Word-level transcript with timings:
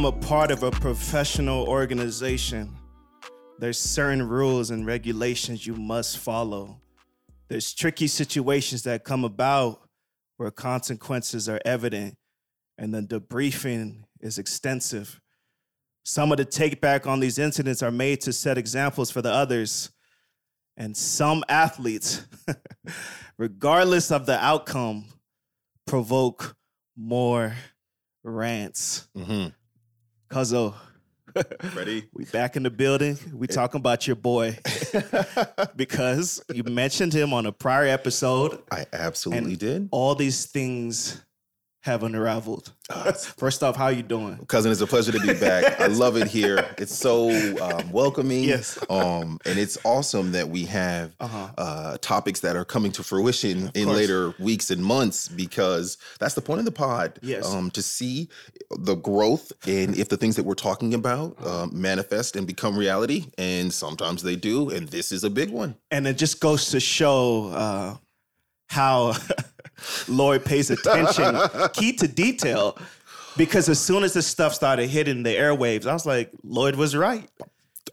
become 0.00 0.18
a 0.18 0.26
part 0.26 0.50
of 0.50 0.62
a 0.62 0.70
professional 0.70 1.68
organization, 1.68 2.74
there's 3.58 3.78
certain 3.78 4.26
rules 4.26 4.70
and 4.70 4.86
regulations 4.86 5.66
you 5.66 5.74
must 5.74 6.16
follow. 6.16 6.80
There's 7.48 7.74
tricky 7.74 8.06
situations 8.06 8.82
that 8.84 9.04
come 9.04 9.24
about 9.24 9.82
where 10.38 10.50
consequences 10.50 11.50
are 11.50 11.60
evident 11.66 12.16
and 12.78 12.94
the 12.94 13.02
debriefing 13.02 14.04
is 14.20 14.38
extensive. 14.38 15.20
Some 16.02 16.32
of 16.32 16.38
the 16.38 16.46
take 16.46 16.80
back 16.80 17.06
on 17.06 17.20
these 17.20 17.38
incidents 17.38 17.82
are 17.82 17.90
made 17.90 18.22
to 18.22 18.32
set 18.32 18.56
examples 18.56 19.10
for 19.10 19.20
the 19.20 19.30
others. 19.30 19.90
And 20.78 20.96
some 20.96 21.44
athletes, 21.46 22.26
regardless 23.38 24.10
of 24.10 24.24
the 24.24 24.42
outcome, 24.42 25.04
provoke 25.86 26.56
more 26.96 27.54
rants. 28.24 29.06
Mm-hmm. 29.14 29.48
Cuzzo, 30.30 30.74
Ready? 31.74 32.08
we 32.12 32.24
back 32.26 32.54
in 32.54 32.62
the 32.62 32.70
building. 32.70 33.18
We 33.34 33.48
talking 33.48 33.80
about 33.80 34.06
your 34.06 34.14
boy 34.14 34.56
because 35.76 36.40
you 36.52 36.62
mentioned 36.62 37.12
him 37.12 37.32
on 37.32 37.46
a 37.46 37.52
prior 37.52 37.86
episode. 37.86 38.62
I 38.70 38.86
absolutely 38.92 39.56
did. 39.56 39.88
All 39.90 40.14
these 40.14 40.46
things 40.46 41.20
have 41.82 42.02
unraveled. 42.02 42.72
First 43.38 43.62
off, 43.62 43.74
how 43.74 43.88
you 43.88 44.02
doing? 44.02 44.44
Cousin, 44.48 44.70
it's 44.70 44.82
a 44.82 44.86
pleasure 44.86 45.12
to 45.12 45.20
be 45.20 45.32
back. 45.32 45.80
I 45.80 45.86
love 46.04 46.16
it 46.18 46.26
here. 46.28 46.66
It's 46.76 46.94
so 46.94 47.30
um, 47.58 47.90
welcoming. 47.90 48.44
Yes. 48.44 48.78
Um, 48.90 49.38
and 49.46 49.58
it's 49.58 49.78
awesome 49.84 50.32
that 50.32 50.48
we 50.50 50.66
have 50.66 51.14
Uh-huh. 51.20 51.48
uh, 51.56 51.96
topics 52.02 52.40
that 52.40 52.54
are 52.54 52.66
coming 52.66 52.92
to 52.92 53.02
fruition 53.02 53.70
in 53.74 53.86
course. 53.86 53.96
later 53.96 54.34
weeks 54.38 54.70
and 54.70 54.84
months 54.84 55.28
because 55.28 55.96
that's 56.18 56.34
the 56.34 56.42
point 56.42 56.58
of 56.58 56.66
the 56.66 56.72
pod. 56.72 57.18
Yes. 57.22 57.46
Um, 57.46 57.70
to 57.70 57.80
see 57.82 58.28
the 58.70 58.96
growth 58.96 59.50
and 59.66 59.96
if 59.96 60.10
the 60.10 60.18
things 60.18 60.36
that 60.36 60.44
we're 60.44 60.54
talking 60.54 60.92
about 60.92 61.36
Uh-huh. 61.38 61.62
um, 61.62 61.70
manifest 61.72 62.36
and 62.36 62.46
become 62.46 62.76
reality. 62.76 63.26
And 63.38 63.72
sometimes 63.72 64.22
they 64.22 64.36
do. 64.36 64.68
And 64.68 64.86
this 64.88 65.12
is 65.12 65.24
a 65.24 65.30
big 65.30 65.50
one. 65.50 65.76
And 65.90 66.06
it 66.06 66.18
just 66.18 66.40
goes 66.40 66.68
to 66.72 66.80
show 66.80 67.46
uh, 67.54 67.96
how 68.66 69.14
Lloyd 70.08 70.44
pays 70.44 70.70
attention, 70.70 71.36
key 71.72 71.92
to 71.94 72.08
detail. 72.08 72.76
Because 73.36 73.68
as 73.68 73.78
soon 73.78 74.02
as 74.02 74.12
this 74.12 74.26
stuff 74.26 74.54
started 74.54 74.88
hitting 74.88 75.22
the 75.22 75.34
airwaves, 75.34 75.86
I 75.86 75.92
was 75.92 76.04
like, 76.04 76.30
Lloyd 76.42 76.74
was 76.76 76.96
right. 76.96 77.28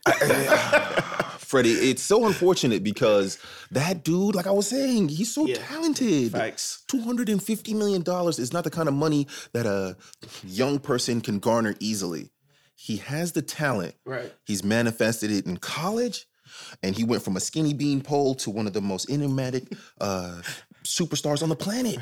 Freddie, 1.38 1.71
it's 1.71 2.02
so 2.03 2.25
unfortunate 2.25 2.83
because 2.83 3.38
that 3.71 4.03
dude, 4.03 4.35
like 4.35 4.47
I 4.47 4.52
was 4.52 4.67
saying, 4.67 5.09
he's 5.09 5.33
so 5.33 5.45
Yeah. 5.45 5.55
talented. 5.55 6.31
Facts. 6.33 6.83
$250 6.89 7.73
million 7.75 8.03
is 8.30 8.52
not 8.52 8.63
the 8.65 8.69
kind 8.69 8.89
of 8.89 8.93
money 8.95 9.27
that 9.53 9.65
a 9.65 9.95
young 10.45 10.80
person 10.80 11.21
can 11.21 11.39
garner 11.39 11.75
easily. 11.80 12.31
He 12.75 12.97
has 12.97 13.31
the 13.31 13.41
talent. 13.41 13.95
Right. 14.05 14.33
He's 14.45 14.63
manifested 14.63 15.31
it 15.31 15.45
in 15.45 15.58
college, 15.58 16.27
and 16.83 16.95
he 16.95 17.03
went 17.03 17.23
from 17.23 17.38
a 17.38 17.39
skinny 17.39 17.73
bean 17.73 18.02
pole 18.02 18.35
to 18.35 18.49
one 18.49 18.67
of 18.67 18.73
the 18.73 18.81
most 18.81 19.09
enigmatic 19.09 19.71
uh, 20.02 20.41
superstars 20.88 21.43
on 21.43 21.49
the 21.49 21.55
planet. 21.55 21.98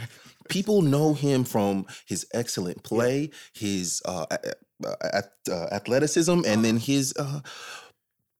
People 0.49 0.81
know 0.81 1.13
him 1.13 1.43
from 1.43 1.85
his 2.05 2.25
excellent 2.33 2.83
play, 2.83 3.31
his 3.53 4.01
uh, 4.05 4.25
a- 4.31 4.53
a- 4.83 5.19
a- 5.49 5.51
uh, 5.53 5.67
athleticism, 5.71 6.41
and 6.45 6.63
then 6.63 6.77
his 6.77 7.13
uh, 7.17 7.39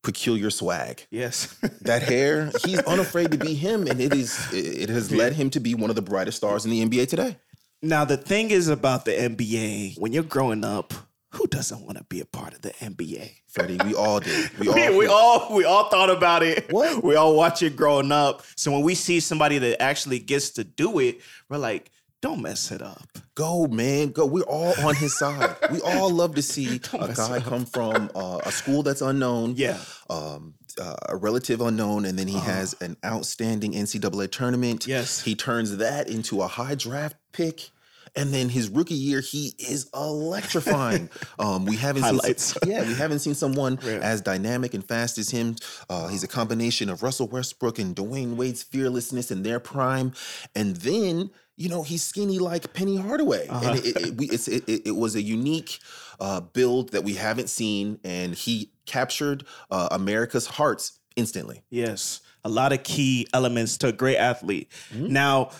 peculiar 0.02 0.50
swag 0.50 1.04
Yes. 1.10 1.46
that 1.80 2.02
hair 2.12 2.52
he's 2.64 2.78
unafraid 2.80 3.32
to 3.32 3.38
be 3.38 3.54
him 3.54 3.88
and 3.88 4.00
it 4.00 4.14
is 4.14 4.38
it 4.52 4.88
has 4.88 5.10
led 5.10 5.32
him 5.32 5.50
to 5.50 5.58
be 5.58 5.74
one 5.74 5.90
of 5.90 5.96
the 5.96 6.02
brightest 6.02 6.36
stars 6.36 6.64
in 6.64 6.70
the 6.70 6.84
nba 6.86 7.08
today 7.08 7.36
now, 7.82 8.06
the 8.06 8.16
thing 8.16 8.50
is 8.52 8.68
about 8.68 9.04
the 9.04 9.12
NBA, 9.12 9.98
when 9.98 10.12
you're 10.14 10.22
growing 10.22 10.64
up, 10.64 10.94
who 11.36 11.46
doesn't 11.48 11.82
want 11.84 11.98
to 11.98 12.04
be 12.04 12.20
a 12.20 12.24
part 12.26 12.54
of 12.54 12.62
the 12.62 12.70
NBA? 12.70 13.30
freddie 13.48 13.78
we 13.84 13.94
all 13.94 14.20
did 14.20 14.50
we 14.58 14.68
all, 14.68 14.74
We, 14.74 14.96
we 14.98 15.06
all 15.06 15.56
we 15.56 15.64
all 15.64 15.88
thought 15.88 16.10
about 16.10 16.42
it. 16.42 16.70
What? 16.72 17.02
We 17.02 17.16
all 17.16 17.34
watch 17.36 17.62
it 17.62 17.76
growing 17.76 18.12
up. 18.12 18.42
So 18.56 18.70
when 18.72 18.82
we 18.82 18.94
see 18.94 19.20
somebody 19.20 19.58
that 19.58 19.80
actually 19.82 20.18
gets 20.18 20.50
to 20.50 20.64
do 20.64 20.98
it, 20.98 21.20
we're 21.48 21.56
like, 21.58 21.90
don't 22.22 22.42
mess 22.42 22.70
it 22.72 22.82
up. 22.82 23.08
go 23.34 23.66
man 23.66 24.08
go 24.08 24.24
we're 24.26 24.42
all 24.42 24.74
on 24.84 24.94
his 24.96 25.16
side 25.18 25.54
we 25.70 25.80
all 25.82 26.10
love 26.10 26.34
to 26.34 26.42
see 26.42 26.80
a 26.94 27.12
guy 27.14 27.38
come 27.40 27.64
from 27.66 28.10
uh, 28.14 28.40
a 28.44 28.50
school 28.50 28.82
that's 28.82 29.02
unknown 29.02 29.52
Yeah. 29.56 29.78
um, 30.10 30.54
uh, 30.80 30.94
a 31.08 31.16
relative 31.16 31.60
unknown, 31.62 32.04
and 32.04 32.18
then 32.18 32.28
he 32.28 32.38
has 32.38 32.74
an 32.82 32.96
outstanding 33.04 33.72
NCAA 33.72 34.30
tournament. 34.30 34.86
Yes. 34.86 35.22
he 35.22 35.34
turns 35.34 35.78
that 35.78 36.10
into 36.10 36.42
a 36.42 36.46
high 36.48 36.74
draft 36.74 37.16
pick. 37.32 37.70
And 38.16 38.32
then 38.32 38.48
his 38.48 38.68
rookie 38.70 38.94
year, 38.94 39.20
he 39.20 39.52
is 39.58 39.90
electrifying. 39.94 41.10
um, 41.38 41.64
we 41.66 41.76
haven't 41.76 42.02
Highlights. 42.02 42.44
seen, 42.44 42.60
some- 42.62 42.70
yeah, 42.70 42.86
we 42.86 42.94
haven't 42.94 43.18
seen 43.20 43.34
someone 43.34 43.78
Yeah. 43.84 43.98
as 44.02 44.20
dynamic 44.20 44.74
and 44.74 44.86
fast 44.86 45.18
as 45.18 45.30
him. 45.30 45.56
Uh, 45.88 46.08
he's 46.08 46.24
a 46.24 46.28
combination 46.28 46.88
of 46.88 47.02
Russell 47.02 47.28
Westbrook 47.28 47.78
and 47.78 47.94
Dwyane 47.94 48.36
Wade's 48.36 48.62
fearlessness 48.62 49.30
in 49.30 49.42
their 49.42 49.60
prime, 49.60 50.12
and 50.54 50.76
then 50.76 51.30
you 51.56 51.68
know 51.68 51.82
he's 51.82 52.02
skinny 52.02 52.38
like 52.38 52.72
Penny 52.74 52.96
Hardaway, 52.96 53.48
Uh-huh. 53.48 53.70
and 53.70 53.78
it, 53.84 53.96
it, 53.96 54.14
we, 54.16 54.26
it, 54.30 54.48
it, 54.48 54.86
it 54.88 54.96
was 54.96 55.14
a 55.14 55.22
unique 55.22 55.78
uh, 56.20 56.40
build 56.40 56.92
that 56.92 57.04
we 57.04 57.14
haven't 57.14 57.48
seen, 57.48 57.98
and 58.04 58.34
he 58.34 58.70
captured 58.86 59.44
uh, 59.70 59.88
America's 59.90 60.46
hearts 60.46 60.98
instantly. 61.16 61.62
Yes. 61.70 62.20
A 62.44 62.48
lot 62.48 62.72
of 62.72 62.82
key 62.84 63.26
elements 63.34 63.76
to 63.78 63.88
a 63.88 63.92
great 63.92 64.16
athlete. 64.18 64.70
Now, 64.94 65.50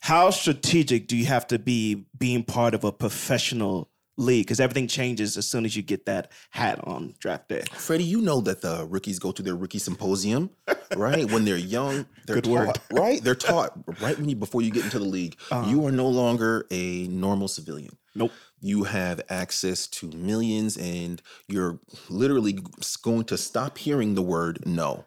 how 0.00 0.30
strategic 0.30 1.08
do 1.08 1.16
you 1.16 1.26
have 1.26 1.46
to 1.48 1.58
be 1.58 2.06
being 2.16 2.42
part 2.44 2.74
of 2.74 2.84
a 2.84 2.92
professional 2.92 3.90
league? 4.16 4.46
Because 4.46 4.60
everything 4.60 4.86
changes 4.88 5.36
as 5.36 5.46
soon 5.46 5.64
as 5.64 5.76
you 5.76 5.82
get 5.82 6.06
that 6.06 6.30
hat 6.50 6.78
on 6.84 7.14
draft 7.18 7.48
day. 7.48 7.62
Freddie, 7.72 8.04
you 8.04 8.20
know 8.20 8.40
that 8.42 8.62
the 8.62 8.86
rookies 8.88 9.18
go 9.18 9.32
to 9.32 9.42
their 9.42 9.56
rookie 9.56 9.78
symposium, 9.78 10.50
right? 10.96 11.30
When 11.30 11.44
they're 11.44 11.56
young, 11.56 12.06
they're 12.26 12.36
Good 12.36 12.44
taught, 12.44 12.66
word. 12.66 12.80
right? 12.92 13.22
They're 13.22 13.34
taught 13.34 13.72
right 14.00 14.16
when 14.16 14.28
you 14.28 14.36
before 14.36 14.62
you 14.62 14.70
get 14.70 14.84
into 14.84 14.98
the 14.98 15.04
league. 15.04 15.36
Uh-huh. 15.50 15.68
You 15.68 15.84
are 15.86 15.92
no 15.92 16.08
longer 16.08 16.66
a 16.70 17.08
normal 17.08 17.48
civilian. 17.48 17.96
Nope. 18.16 18.32
You 18.60 18.84
have 18.84 19.20
access 19.28 19.86
to 19.88 20.06
millions, 20.16 20.76
and 20.78 21.20
you're 21.46 21.78
literally 22.08 22.58
going 23.02 23.24
to 23.24 23.36
stop 23.36 23.76
hearing 23.76 24.14
the 24.14 24.22
word 24.22 24.64
no, 24.66 25.04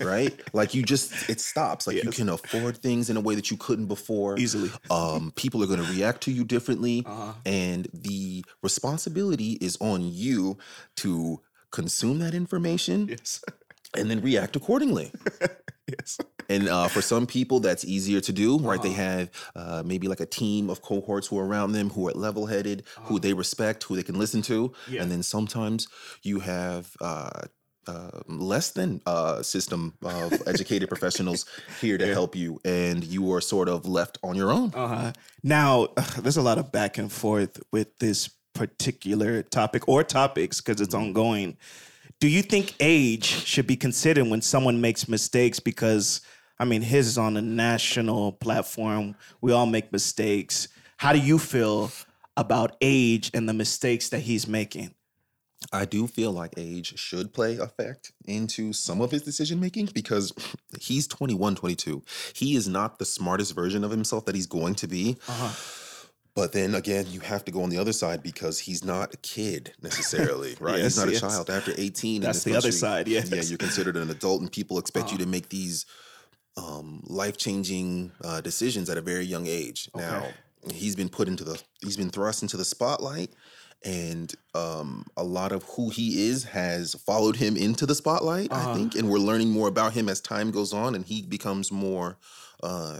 right? 0.00 0.32
like 0.54 0.74
you 0.74 0.82
just 0.82 1.28
it 1.28 1.38
stops. 1.40 1.86
Like 1.86 2.02
you 2.02 2.10
can 2.10 2.28
afford 2.30 2.78
things 2.78 3.10
in 3.10 3.16
a 3.16 3.20
way 3.20 3.34
that 3.34 3.50
you 3.50 3.58
couldn't 3.58 3.86
before. 3.86 4.38
Easily. 4.38 4.70
Um, 4.90 5.32
people 5.36 5.62
are 5.62 5.66
going 5.66 5.84
to 5.84 5.92
react 5.92 6.22
to 6.22 6.32
you 6.32 6.42
differently, 6.44 7.04
Uh-huh. 7.06 7.32
and 7.44 7.86
the 7.92 8.44
responsibility 8.62 9.52
is 9.60 9.76
on 9.80 10.00
you 10.10 10.56
to 10.96 11.40
consume 11.70 12.18
that 12.20 12.34
information 12.34 13.08
Yes. 13.08 13.44
and 13.98 14.10
then 14.10 14.20
react 14.20 14.56
accordingly. 14.56 15.12
yes. 15.86 16.18
And 16.48 16.68
uh, 16.68 16.88
for 16.88 17.02
some 17.02 17.26
people, 17.26 17.60
that's 17.60 17.84
easier 17.84 18.20
to 18.20 18.32
do, 18.32 18.58
right? 18.58 18.80
They 18.80 18.92
have 18.92 19.30
uh, 19.54 19.82
maybe 19.84 20.08
like 20.08 20.20
a 20.20 20.26
team 20.26 20.70
of 20.70 20.82
cohorts 20.82 21.26
who 21.26 21.38
are 21.38 21.46
around 21.46 21.72
them, 21.72 21.90
who 21.90 22.08
are 22.08 22.12
level 22.12 22.46
headed, 22.46 22.84
who 23.02 23.18
they 23.18 23.32
respect, 23.32 23.82
who 23.84 23.96
they 23.96 24.02
can 24.02 24.18
listen 24.18 24.42
to. 24.42 24.72
Yeah. 24.88 25.02
And 25.02 25.10
then 25.10 25.22
sometimes 25.22 25.88
you 26.22 26.40
have 26.40 26.96
uh, 27.00 27.42
uh, 27.86 28.20
less 28.26 28.70
than 28.70 29.00
a 29.06 29.42
system 29.42 29.94
of 30.02 30.32
educated 30.46 30.88
professionals 30.88 31.46
here 31.80 31.98
to 31.98 32.06
help 32.06 32.34
you, 32.34 32.60
and 32.64 33.04
you 33.04 33.32
are 33.32 33.40
sort 33.40 33.68
of 33.68 33.86
left 33.86 34.18
on 34.22 34.36
your 34.36 34.52
own. 34.52 34.72
Uh-huh. 34.74 35.12
Now, 35.42 35.88
there's 36.18 36.36
a 36.36 36.42
lot 36.42 36.58
of 36.58 36.72
back 36.72 36.98
and 36.98 37.10
forth 37.10 37.60
with 37.72 37.98
this 37.98 38.30
particular 38.54 39.42
topic 39.42 39.86
or 39.88 40.02
topics 40.02 40.60
because 40.60 40.80
it's 40.80 40.94
ongoing. 40.94 41.56
Do 42.18 42.28
you 42.28 42.42
think 42.42 42.74
age 42.80 43.24
should 43.24 43.66
be 43.66 43.76
considered 43.76 44.26
when 44.26 44.40
someone 44.40 44.80
makes 44.80 45.08
mistakes? 45.08 45.60
Because, 45.60 46.22
I 46.58 46.64
mean, 46.64 46.80
his 46.80 47.08
is 47.08 47.18
on 47.18 47.36
a 47.36 47.42
national 47.42 48.32
platform. 48.32 49.16
We 49.42 49.52
all 49.52 49.66
make 49.66 49.92
mistakes. 49.92 50.68
How 50.96 51.12
do 51.12 51.18
you 51.18 51.38
feel 51.38 51.90
about 52.36 52.76
age 52.80 53.30
and 53.34 53.46
the 53.46 53.52
mistakes 53.52 54.08
that 54.10 54.20
he's 54.20 54.48
making? 54.48 54.94
I 55.72 55.84
do 55.84 56.06
feel 56.06 56.32
like 56.32 56.54
age 56.56 56.98
should 56.98 57.34
play 57.34 57.56
effect 57.56 58.12
into 58.26 58.72
some 58.72 59.00
of 59.00 59.10
his 59.10 59.22
decision 59.22 59.60
making 59.60 59.90
because 59.94 60.32
he's 60.80 61.06
21, 61.06 61.56
22. 61.56 62.02
He 62.34 62.56
is 62.56 62.68
not 62.68 62.98
the 62.98 63.04
smartest 63.04 63.54
version 63.54 63.84
of 63.84 63.90
himself 63.90 64.24
that 64.26 64.34
he's 64.34 64.46
going 64.46 64.74
to 64.76 64.86
be. 64.86 65.16
Uh-huh. 65.28 65.52
But 66.36 66.52
then 66.52 66.74
again, 66.74 67.06
you 67.08 67.20
have 67.20 67.44
to 67.46 67.50
go 67.50 67.62
on 67.62 67.70
the 67.70 67.78
other 67.78 67.94
side 67.94 68.22
because 68.22 68.58
he's 68.60 68.84
not 68.84 69.14
a 69.14 69.16
kid 69.16 69.72
necessarily, 69.82 70.54
right? 70.60 70.76
Yes, 70.78 70.94
he's 70.94 70.98
not 70.98 71.08
yes. 71.08 71.22
a 71.22 71.26
child. 71.28 71.50
After 71.50 71.72
18, 71.76 72.16
in 72.16 72.22
That's 72.22 72.44
the 72.44 72.54
other 72.54 72.70
side, 72.72 73.08
yes. 73.08 73.30
Yeah, 73.32 73.40
you're 73.40 73.56
considered 73.56 73.96
an 73.96 74.10
adult, 74.10 74.42
and 74.42 74.52
people 74.52 74.78
expect 74.78 75.06
Uh-huh. 75.06 75.12
you 75.18 75.24
to 75.24 75.30
make 75.30 75.48
these 75.48 75.86
um, 76.58 77.02
life 77.06 77.36
changing 77.38 78.12
uh, 78.22 78.40
decisions 78.42 78.90
at 78.90 78.98
a 78.98 79.00
very 79.02 79.24
young 79.24 79.46
age. 79.46 79.88
Now, 79.96 80.28
he's 80.72 80.96
been 80.96 81.08
put 81.08 81.28
into 81.28 81.44
the, 81.44 81.60
he's 81.82 81.96
been 81.96 82.10
thrust 82.10 82.42
into 82.42 82.56
the 82.56 82.64
spotlight. 82.64 83.30
And 83.84 84.34
um, 84.54 85.06
a 85.16 85.22
lot 85.22 85.52
of 85.52 85.62
who 85.64 85.90
he 85.90 86.26
is 86.28 86.44
has 86.44 86.94
followed 86.94 87.36
him 87.36 87.56
into 87.56 87.86
the 87.86 87.94
spotlight, 87.94 88.52
I 88.52 88.56
Uh-huh. 88.56 88.74
think. 88.74 88.94
And 88.96 89.08
we're 89.08 89.18
learning 89.18 89.50
more 89.50 89.68
about 89.68 89.92
him 89.92 90.08
as 90.08 90.20
time 90.20 90.50
goes 90.50 90.72
on 90.72 90.94
and 90.94 91.04
he 91.04 91.22
becomes 91.22 91.70
more 91.70 92.16
uh, 92.62 92.98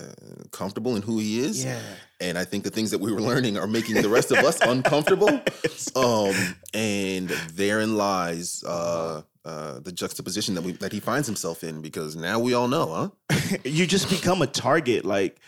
comfortable 0.53 0.95
in 0.95 1.03
who 1.03 1.19
he 1.19 1.41
is. 1.41 1.65
Yeah. 1.65 1.81
And 2.21 2.37
I 2.39 2.45
think 2.45 2.63
the 2.63 2.71
things 2.71 2.91
that 2.91 2.99
we 3.01 3.11
were 3.11 3.23
learning 3.23 3.57
are 3.59 3.67
making 3.67 3.97
the 4.03 4.09
rest 4.09 4.31
of 4.31 4.39
us 4.45 4.61
uncomfortable. 4.61 5.41
Um, 5.95 6.35
and 6.75 7.29
therein 7.55 7.97
lies 7.97 8.63
uh, 8.67 9.23
uh, 9.45 9.79
the 9.81 9.93
juxtaposition 9.93 10.55
that 10.55 10.63
we 10.63 10.73
that 10.73 10.93
he 10.93 11.01
finds 11.01 11.27
himself 11.27 11.65
in 11.65 11.81
because 11.81 12.17
now 12.17 12.39
we 12.39 12.53
all 12.55 12.69
know, 12.69 13.11
huh? 13.31 13.57
you 13.65 13.87
just 13.87 14.11
become 14.11 14.43
a 14.43 14.47
target. 14.47 15.05
Like 15.07 15.39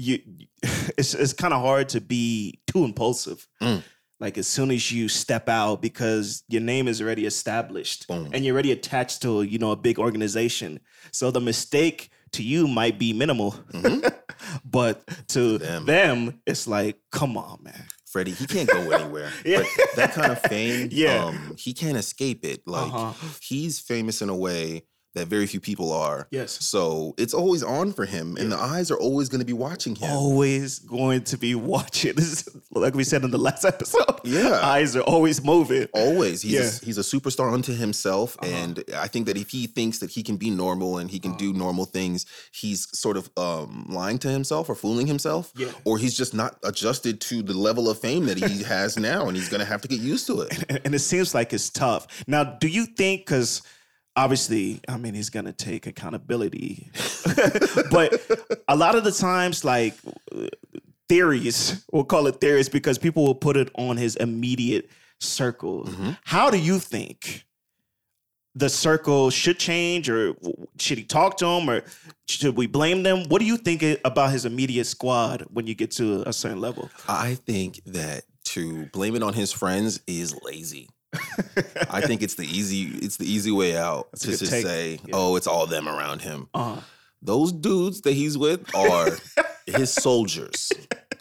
you, 0.00 0.18
it's 0.98 1.14
it's 1.14 1.32
kind 1.32 1.52
of 1.54 1.60
hard 1.62 1.88
to 1.90 2.00
be 2.00 2.60
too 2.66 2.84
impulsive. 2.84 3.46
Mm. 3.62 3.82
Like 4.18 4.36
as 4.36 4.46
soon 4.46 4.70
as 4.70 4.92
you 4.92 5.08
step 5.08 5.48
out, 5.48 5.80
because 5.80 6.42
your 6.48 6.60
name 6.62 6.88
is 6.88 7.00
already 7.00 7.24
established 7.26 8.06
Boom. 8.06 8.30
and 8.32 8.44
you're 8.44 8.54
already 8.54 8.72
attached 8.72 9.22
to 9.22 9.42
you 9.42 9.58
know 9.58 9.70
a 9.72 9.76
big 9.76 9.98
organization. 9.98 10.80
So 11.12 11.30
the 11.30 11.40
mistake 11.40 12.10
to 12.32 12.42
you 12.42 12.68
might 12.68 12.98
be 12.98 13.12
minimal, 13.12 13.52
Mhm. 13.72 14.12
but 14.64 15.02
to 15.28 15.58
Them. 15.58 15.84
them. 15.86 16.40
it's 16.46 16.66
like, 16.66 16.98
come 17.10 17.36
on, 17.36 17.58
man. 17.62 17.84
Freddie, 18.06 18.32
he 18.32 18.46
can't 18.46 18.68
go 18.68 18.90
anywhere. 18.98 19.30
Yeah. 19.44 19.62
But 19.62 19.96
that 19.96 20.12
kind 20.12 20.32
of 20.32 20.40
fame, 20.42 20.88
Yeah. 20.92 21.24
um, 21.26 21.54
he 21.58 21.72
can't 21.72 21.96
escape 21.96 22.44
it. 22.44 22.60
Like 22.66 22.92
Uh-huh. 22.92 23.12
he's 23.40 23.80
famous 23.80 24.20
in 24.22 24.28
a 24.28 24.36
way 24.36 24.82
that 25.14 25.26
very 25.26 25.46
few 25.46 25.58
people 25.60 25.92
are. 25.92 26.28
Yes. 26.30 26.52
So 26.64 27.14
it's 27.18 27.34
always 27.34 27.62
on 27.62 27.92
for 27.92 28.04
him, 28.06 28.36
and 28.38 28.52
the 28.52 28.56
eyes 28.58 28.90
are 28.90 28.96
always 28.98 29.28
going 29.28 29.40
to 29.40 29.44
be 29.46 29.52
watching 29.52 29.96
him. 29.96 30.10
Always 30.10 30.78
going 30.78 31.22
to 31.24 31.36
be 31.36 31.54
watching. 31.54 32.14
This 32.20 32.32
is, 32.46 32.48
like 32.72 32.94
we 32.94 33.02
said 33.04 33.24
in 33.24 33.30
the 33.30 33.38
last 33.38 33.64
episode. 33.74 34.20
Yeah. 34.24 34.60
Eyes 34.62 34.94
are 34.94 35.02
always 35.02 35.42
moving. 35.44 35.88
Always, 35.94 36.42
he's 36.42 36.52
Yeah. 36.52 36.60
a, 36.82 36.84
he's 36.84 36.98
a 36.98 37.02
superstar 37.02 37.52
unto 37.52 37.74
himself, 37.74 38.36
Uh-huh. 38.40 38.52
and 38.54 38.84
I 38.96 39.08
think 39.08 39.26
that 39.26 39.36
if 39.36 39.50
he 39.50 39.66
thinks 39.66 39.98
that 39.98 40.10
he 40.10 40.22
can 40.22 40.36
be 40.36 40.50
normal 40.50 40.98
and 40.98 41.10
he 41.10 41.18
can 41.18 41.34
do 41.36 41.52
normal 41.52 41.86
things, 41.86 42.26
he's 42.52 42.86
sort 42.98 43.16
of 43.16 43.30
um, 43.36 43.86
lying 43.88 44.18
to 44.20 44.28
himself 44.28 44.68
or 44.68 44.74
fooling 44.76 45.06
himself, 45.08 45.52
Yeah. 45.56 45.72
or 45.84 45.98
he's 45.98 46.16
just 46.16 46.34
not 46.34 46.58
adjusted 46.62 47.20
to 47.22 47.42
the 47.42 47.54
level 47.54 47.88
of 47.90 47.98
fame 47.98 48.26
that 48.26 48.38
he 48.38 48.62
has 48.74 48.96
now, 48.96 49.26
and 49.26 49.36
he's 49.36 49.48
going 49.48 49.60
to 49.60 49.66
have 49.66 49.80
to 49.82 49.88
get 49.88 50.00
used 50.00 50.26
to 50.28 50.42
it. 50.42 50.64
and, 50.68 50.80
and 50.84 50.94
it 50.94 51.00
seems 51.00 51.34
like 51.34 51.52
it's 51.52 51.70
tough. 51.70 52.06
Now, 52.28 52.44
do 52.44 52.68
you 52.68 52.86
think 52.86 53.22
because 53.26 53.62
obviously, 54.16 54.80
I 54.88 54.96
mean, 54.96 55.14
he's 55.14 55.30
gonna 55.30 55.52
take 55.52 55.86
accountability, 55.86 56.88
but 57.90 58.20
a 58.68 58.76
lot 58.76 58.94
of 58.94 59.04
the 59.04 59.12
times, 59.12 59.64
like 59.64 59.94
theories, 61.08 61.84
we'll 61.92 62.04
call 62.04 62.26
it 62.26 62.40
theories 62.40 62.68
because 62.68 62.98
people 62.98 63.24
will 63.24 63.34
put 63.34 63.56
it 63.56 63.70
on 63.74 63.96
his 63.96 64.16
immediate 64.16 64.88
circle. 65.18 65.84
Mhm. 65.84 66.18
How 66.24 66.50
do 66.50 66.58
you 66.58 66.78
think? 66.78 67.44
The 68.56 68.68
circle 68.68 69.30
should 69.30 69.60
change, 69.60 70.10
or 70.10 70.34
should 70.78 70.98
he 70.98 71.04
talk 71.04 71.36
to 71.38 71.46
him, 71.46 71.70
or 71.70 71.84
should 72.28 72.56
we 72.56 72.66
blame 72.66 73.04
them? 73.04 73.28
What 73.28 73.38
do 73.38 73.44
you 73.44 73.56
think 73.56 73.84
about 74.04 74.32
his 74.32 74.44
immediate 74.44 74.86
squad 74.86 75.46
when 75.50 75.68
you 75.68 75.74
get 75.76 75.92
to 75.92 76.28
a 76.28 76.32
certain 76.32 76.60
level? 76.60 76.90
I 77.08 77.36
think 77.36 77.80
that 77.86 78.24
to 78.46 78.86
blame 78.86 79.14
it 79.14 79.22
on 79.22 79.34
his 79.34 79.52
friends 79.52 80.00
is 80.08 80.34
lazy. 80.42 80.88
I 81.90 82.00
think 82.02 82.22
it's 82.22 82.34
the 82.36 82.44
easy 82.46 82.82
it's 83.04 83.16
the 83.16 83.30
easy 83.30 83.50
way 83.50 83.76
out 83.76 84.10
That's 84.12 84.22
to 84.22 84.30
just 84.36 84.50
take. 84.52 84.64
say, 84.64 84.92
Yeah. 85.06 85.14
"Oh, 85.14 85.36
it's 85.36 85.46
all 85.46 85.66
them 85.66 85.88
around 85.88 86.22
him." 86.22 86.48
Uh, 86.54 86.80
Those 87.22 87.52
dudes 87.52 88.00
that 88.02 88.12
he's 88.12 88.38
with 88.38 88.72
are 88.74 89.10
his 89.66 89.92
soldiers. 89.92 90.70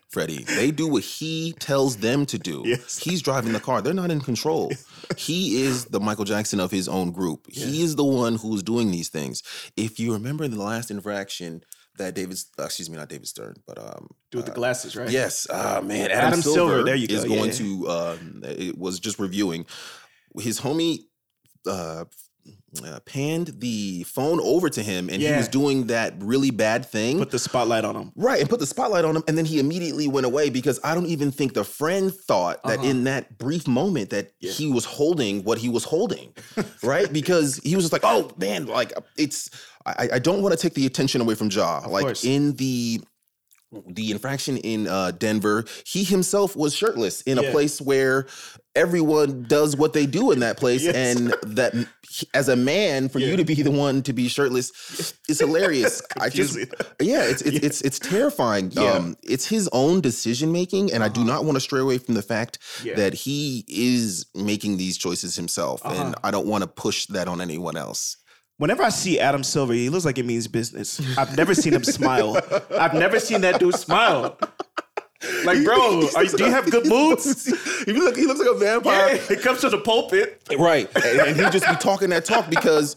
Freddie, 0.10 0.44
they 0.44 0.72
do 0.72 0.88
what 0.88 1.04
he 1.04 1.54
tells 1.60 1.98
them 1.98 2.26
to 2.28 2.40
do. 2.40 2.64
Yes. 2.66 2.98
He's 2.98 3.22
driving 3.22 3.54
the 3.54 3.60
car. 3.60 3.80
They're 3.82 3.94
not 3.94 4.12
in 4.12 4.22
control. 4.22 4.72
He 5.18 5.64
is 5.64 5.86
the 5.86 6.00
Michael 6.00 6.24
Jackson 6.24 6.60
of 6.60 6.70
his 6.70 6.88
own 6.88 7.10
group. 7.12 7.48
He 7.52 7.82
is 7.82 7.96
the 7.96 8.04
one 8.04 8.36
who's 8.36 8.62
doing 8.62 8.92
these 8.92 9.10
things. 9.10 9.42
If 9.76 10.00
you 10.00 10.14
remember 10.14 10.44
in 10.44 10.52
the 10.56 10.62
last 10.64 10.92
infraction 10.92 11.64
that 12.00 12.16
David, 12.16 12.38
uh, 12.60 12.64
excuse 12.64 12.90
me, 12.90 12.98
not 12.98 13.08
David 13.08 13.28
Stern, 13.28 13.56
but 13.68 13.78
um, 13.78 14.10
do 14.32 14.40
with 14.40 14.46
the 14.46 14.52
uh, 14.52 14.56
glasses, 14.56 14.96
right? 14.96 15.10
Yes, 15.10 15.48
uh, 15.50 15.82
man, 15.84 16.12
Adam, 16.12 16.18
Adam 16.18 16.42
Silver, 16.42 16.58
Silver, 16.58 16.84
there 16.84 16.96
you 16.96 17.08
is 17.10 17.24
go, 17.24 17.36
going 17.36 17.52
yeah. 17.52 17.56
to. 17.56 17.90
Um, 17.90 18.42
it 18.44 18.78
was 18.78 19.00
just 19.00 19.20
reviewing 19.20 19.66
his 20.40 20.60
homie. 20.60 21.06
Uh, 21.68 22.06
uh, 22.86 23.00
panned 23.06 23.48
the 23.60 24.04
phone 24.04 24.40
over 24.42 24.70
to 24.70 24.84
him, 24.84 25.10
and 25.10 25.22
he 25.22 25.32
was 25.32 25.48
doing 25.48 25.88
that 25.88 26.14
really 26.20 26.52
bad 26.52 26.86
thing. 26.86 27.18
Put 27.18 27.32
the 27.32 27.40
spotlight 27.40 27.84
on 27.86 27.96
him. 27.96 28.12
Right, 28.16 28.40
and 28.40 28.50
put 28.50 28.60
the 28.60 28.66
spotlight 28.66 29.06
on 29.06 29.16
him, 29.16 29.24
and 29.28 29.38
then 29.38 29.46
he 29.46 29.60
immediately 29.60 30.08
went 30.08 30.26
away 30.26 30.50
because 30.50 30.80
I 30.84 30.94
don't 30.94 31.08
even 31.08 31.32
think 31.32 31.54
the 31.54 31.64
friend 31.64 32.14
thought 32.14 32.62
that 32.64 32.80
Uh-huh. 32.80 32.88
in 32.88 33.04
that 33.06 33.38
brief 33.38 33.68
moment 33.68 34.12
that 34.12 34.32
Yeah. 34.40 34.52
he 34.52 34.72
was 34.72 34.86
holding 34.86 35.44
what 35.44 35.58
he 35.58 35.70
was 35.70 35.84
holding, 35.84 36.34
right? 36.84 37.12
Because 37.12 37.60
he 37.64 37.76
was 37.76 37.84
just 37.86 37.94
like, 37.94 38.04
"Oh 38.06 38.32
man, 38.38 38.66
like 38.68 38.94
it's." 39.18 39.50
I, 39.86 40.10
I 40.14 40.20
don't 40.20 40.42
want 40.44 40.54
to 40.54 40.62
take 40.62 40.74
the 40.76 40.86
attention 40.86 41.22
away 41.22 41.36
from 41.36 41.50
Ja. 41.50 41.80
like 41.88 42.04
course. 42.06 42.24
in 42.26 42.54
the 42.58 43.02
the 43.88 44.12
infraction 44.12 44.58
in 44.58 44.88
uh, 44.88 45.12
Denver, 45.12 45.66
he 45.86 46.04
himself 46.04 46.56
was 46.56 46.76
shirtless 46.76 47.22
in 47.22 47.38
Yeah. 47.38 47.44
a 47.50 47.52
place 47.52 47.80
where 47.80 48.26
everyone 48.76 49.44
does 49.44 49.76
what 49.76 49.94
they 49.94 50.06
do 50.06 50.32
in 50.32 50.40
that 50.40 50.58
place, 50.58 50.84
Yes. 50.84 50.96
and 50.96 51.34
that 51.56 51.74
as 52.34 52.50
a 52.50 52.56
man, 52.56 53.10
for 53.10 53.20
Yeah. 53.20 53.28
you 53.28 53.38
to 53.38 53.44
be 53.46 53.62
the 53.62 53.72
one 53.72 54.02
to 54.04 54.14
be 54.14 54.28
shirtless 54.28 54.72
is 55.28 55.40
hilarious. 55.40 56.02
I 56.20 56.30
just 56.30 56.58
yeah, 57.02 57.24
it's 57.24 57.42
it's 57.42 57.58
it's, 57.60 57.82
it's 57.82 58.00
terrifying. 58.00 58.72
Yeah. 58.72 58.94
Um, 58.94 59.18
it's 59.24 59.46
his 59.46 59.70
own 59.72 60.02
decision 60.02 60.52
making, 60.52 60.92
and 60.94 61.04
I 61.04 61.08
do 61.10 61.22
Uh-huh. 61.22 61.30
not 61.34 61.46
want 61.46 61.56
to 61.58 61.62
stray 61.62 61.80
away 61.82 61.98
from 61.98 62.16
the 62.16 62.22
fact 62.22 62.60
Yeah. 62.84 62.96
that 62.96 63.14
he 63.14 63.66
is 63.68 64.26
making 64.34 64.78
these 64.78 64.98
choices 64.98 65.36
himself, 65.36 65.82
and 65.86 65.94
Uh-huh. 66.00 66.14
I 66.24 66.32
don't 66.32 66.48
want 66.48 66.64
to 66.64 66.68
push 66.68 67.06
that 67.08 67.28
on 67.28 67.42
anyone 67.42 67.78
else. 67.78 68.18
Whenever 68.60 68.84
I 68.84 68.90
see 68.90 69.20
Adam 69.20 69.44
Silver, 69.44 69.74
he 69.74 69.90
looks 69.90 70.06
like 70.06 70.18
it 70.20 70.26
means 70.26 70.48
business. 70.48 71.02
I've 71.18 71.36
never 71.36 71.56
seen 71.56 71.74
him 71.74 71.84
smile. 71.84 72.38
I've 72.78 72.94
never 72.94 73.20
seen 73.20 73.42
that 73.42 73.60
dude 73.60 73.74
smile. 73.76 74.38
Like, 75.46 75.64
bro, 75.64 76.08
are, 76.16 76.24
you- 76.24 76.38
do 76.38 76.46
you 76.46 76.52
have 76.52 76.70
good 76.70 76.88
moods? 76.88 77.46
he, 77.86 77.94
look, 77.94 78.16
he 78.16 78.26
looks 78.26 78.40
like 78.40 78.50
a 78.50 78.58
vampire, 78.58 79.16
Yeah, 79.16 79.22
it 79.38 79.42
comes 79.42 79.62
to 79.62 79.70
the 79.70 79.78
pulpit. 79.80 80.42
right? 80.58 80.90
And, 80.96 81.20
and 81.30 81.36
he 81.38 81.44
just 81.50 81.68
be 81.68 81.76
talking 81.76 82.10
that 82.12 82.26
talk 82.26 82.50
because. 82.50 82.96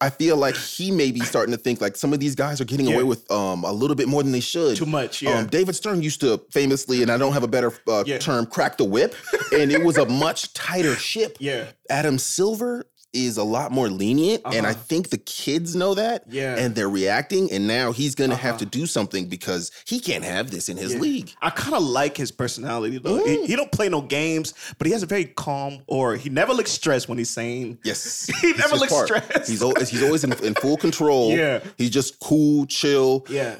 I 0.00 0.10
feel 0.10 0.36
like 0.36 0.54
he 0.56 0.92
may 0.92 1.10
be 1.10 1.18
starting 1.22 1.50
to 1.50 1.58
think 1.58 1.80
like 1.80 1.96
some 1.96 2.12
of 2.12 2.20
these 2.20 2.36
guys 2.36 2.60
are 2.60 2.64
getting 2.64 2.86
Yeah. 2.86 2.94
away 2.94 3.02
with 3.02 3.28
um, 3.32 3.64
a 3.64 3.72
little 3.72 3.96
bit 3.96 4.06
more 4.06 4.22
than 4.22 4.30
they 4.30 4.38
should. 4.38 4.76
Too 4.76 4.86
much, 4.86 5.22
yeah. 5.22 5.40
Um, 5.40 5.48
David 5.48 5.74
Stern 5.74 6.02
used 6.02 6.20
to 6.20 6.40
famously, 6.52 7.02
and 7.02 7.10
I 7.10 7.16
don't 7.18 7.32
have 7.32 7.42
a 7.42 7.48
better 7.48 7.72
uh, 7.88 8.04
Yeah. 8.06 8.18
term, 8.18 8.46
crack 8.46 8.76
the 8.76 8.84
whip, 8.84 9.16
and 9.52 9.72
it 9.72 9.82
was 9.82 9.98
a 9.98 10.06
much 10.06 10.52
tighter 10.54 10.94
ship. 10.94 11.36
Yeah. 11.40 11.64
Adam 11.90 12.16
Silver 12.16 12.84
is 13.14 13.38
a 13.38 13.42
lot 13.42 13.72
more 13.72 13.88
lenient, 13.88 14.42
and 14.44 14.66
I 14.66 14.70
Uh-huh. 14.70 14.80
think 14.86 15.08
the 15.10 15.16
kids 15.18 15.74
know 15.74 15.94
that. 15.94 16.24
Yeah. 16.28 16.56
And 16.56 16.74
they're 16.74 16.90
reacting, 16.90 17.50
and 17.50 17.66
now 17.66 17.90
he's 17.92 18.14
gonna 18.14 18.36
have 18.36 18.56
Uh-huh. 18.56 18.58
to 18.60 18.66
do 18.66 18.86
something 18.86 19.26
because 19.26 19.70
he 19.86 19.98
can't 19.98 20.24
have 20.24 20.50
this 20.50 20.68
in 20.68 20.76
his 20.76 20.92
Yeah. 20.92 21.00
league. 21.00 21.32
I 21.40 21.50
kind 21.50 21.74
of 21.74 21.82
like 21.82 22.16
his 22.18 22.30
personality 22.30 22.98
though. 22.98 23.24
He, 23.24 23.36
Mm. 23.38 23.46
he 23.46 23.56
don't 23.56 23.72
play 23.72 23.88
no 23.88 24.02
games, 24.02 24.52
but 24.76 24.86
he 24.86 24.92
has 24.92 25.02
a 25.02 25.06
very 25.06 25.24
calm 25.24 25.78
or 25.86 26.16
he 26.16 26.28
never 26.28 26.52
looks 26.52 26.70
stressed 26.70 27.08
when 27.08 27.16
he's 27.18 27.30
saying. 27.30 27.78
Yes. 27.84 28.28
He 28.42 28.52
never 28.52 28.76
looks 28.76 28.92
part. 28.92 29.06
stressed. 29.08 29.48
He's 29.50 29.62
always 29.62 29.88
he's 29.88 30.02
always 30.02 30.22
in, 30.24 30.32
in 30.44 30.54
full 30.54 30.76
control. 30.86 31.30
Yeah. 31.34 31.60
He's 31.78 31.90
just 31.90 32.20
cool, 32.20 32.66
chill. 32.66 33.24
Yeah. 33.30 33.54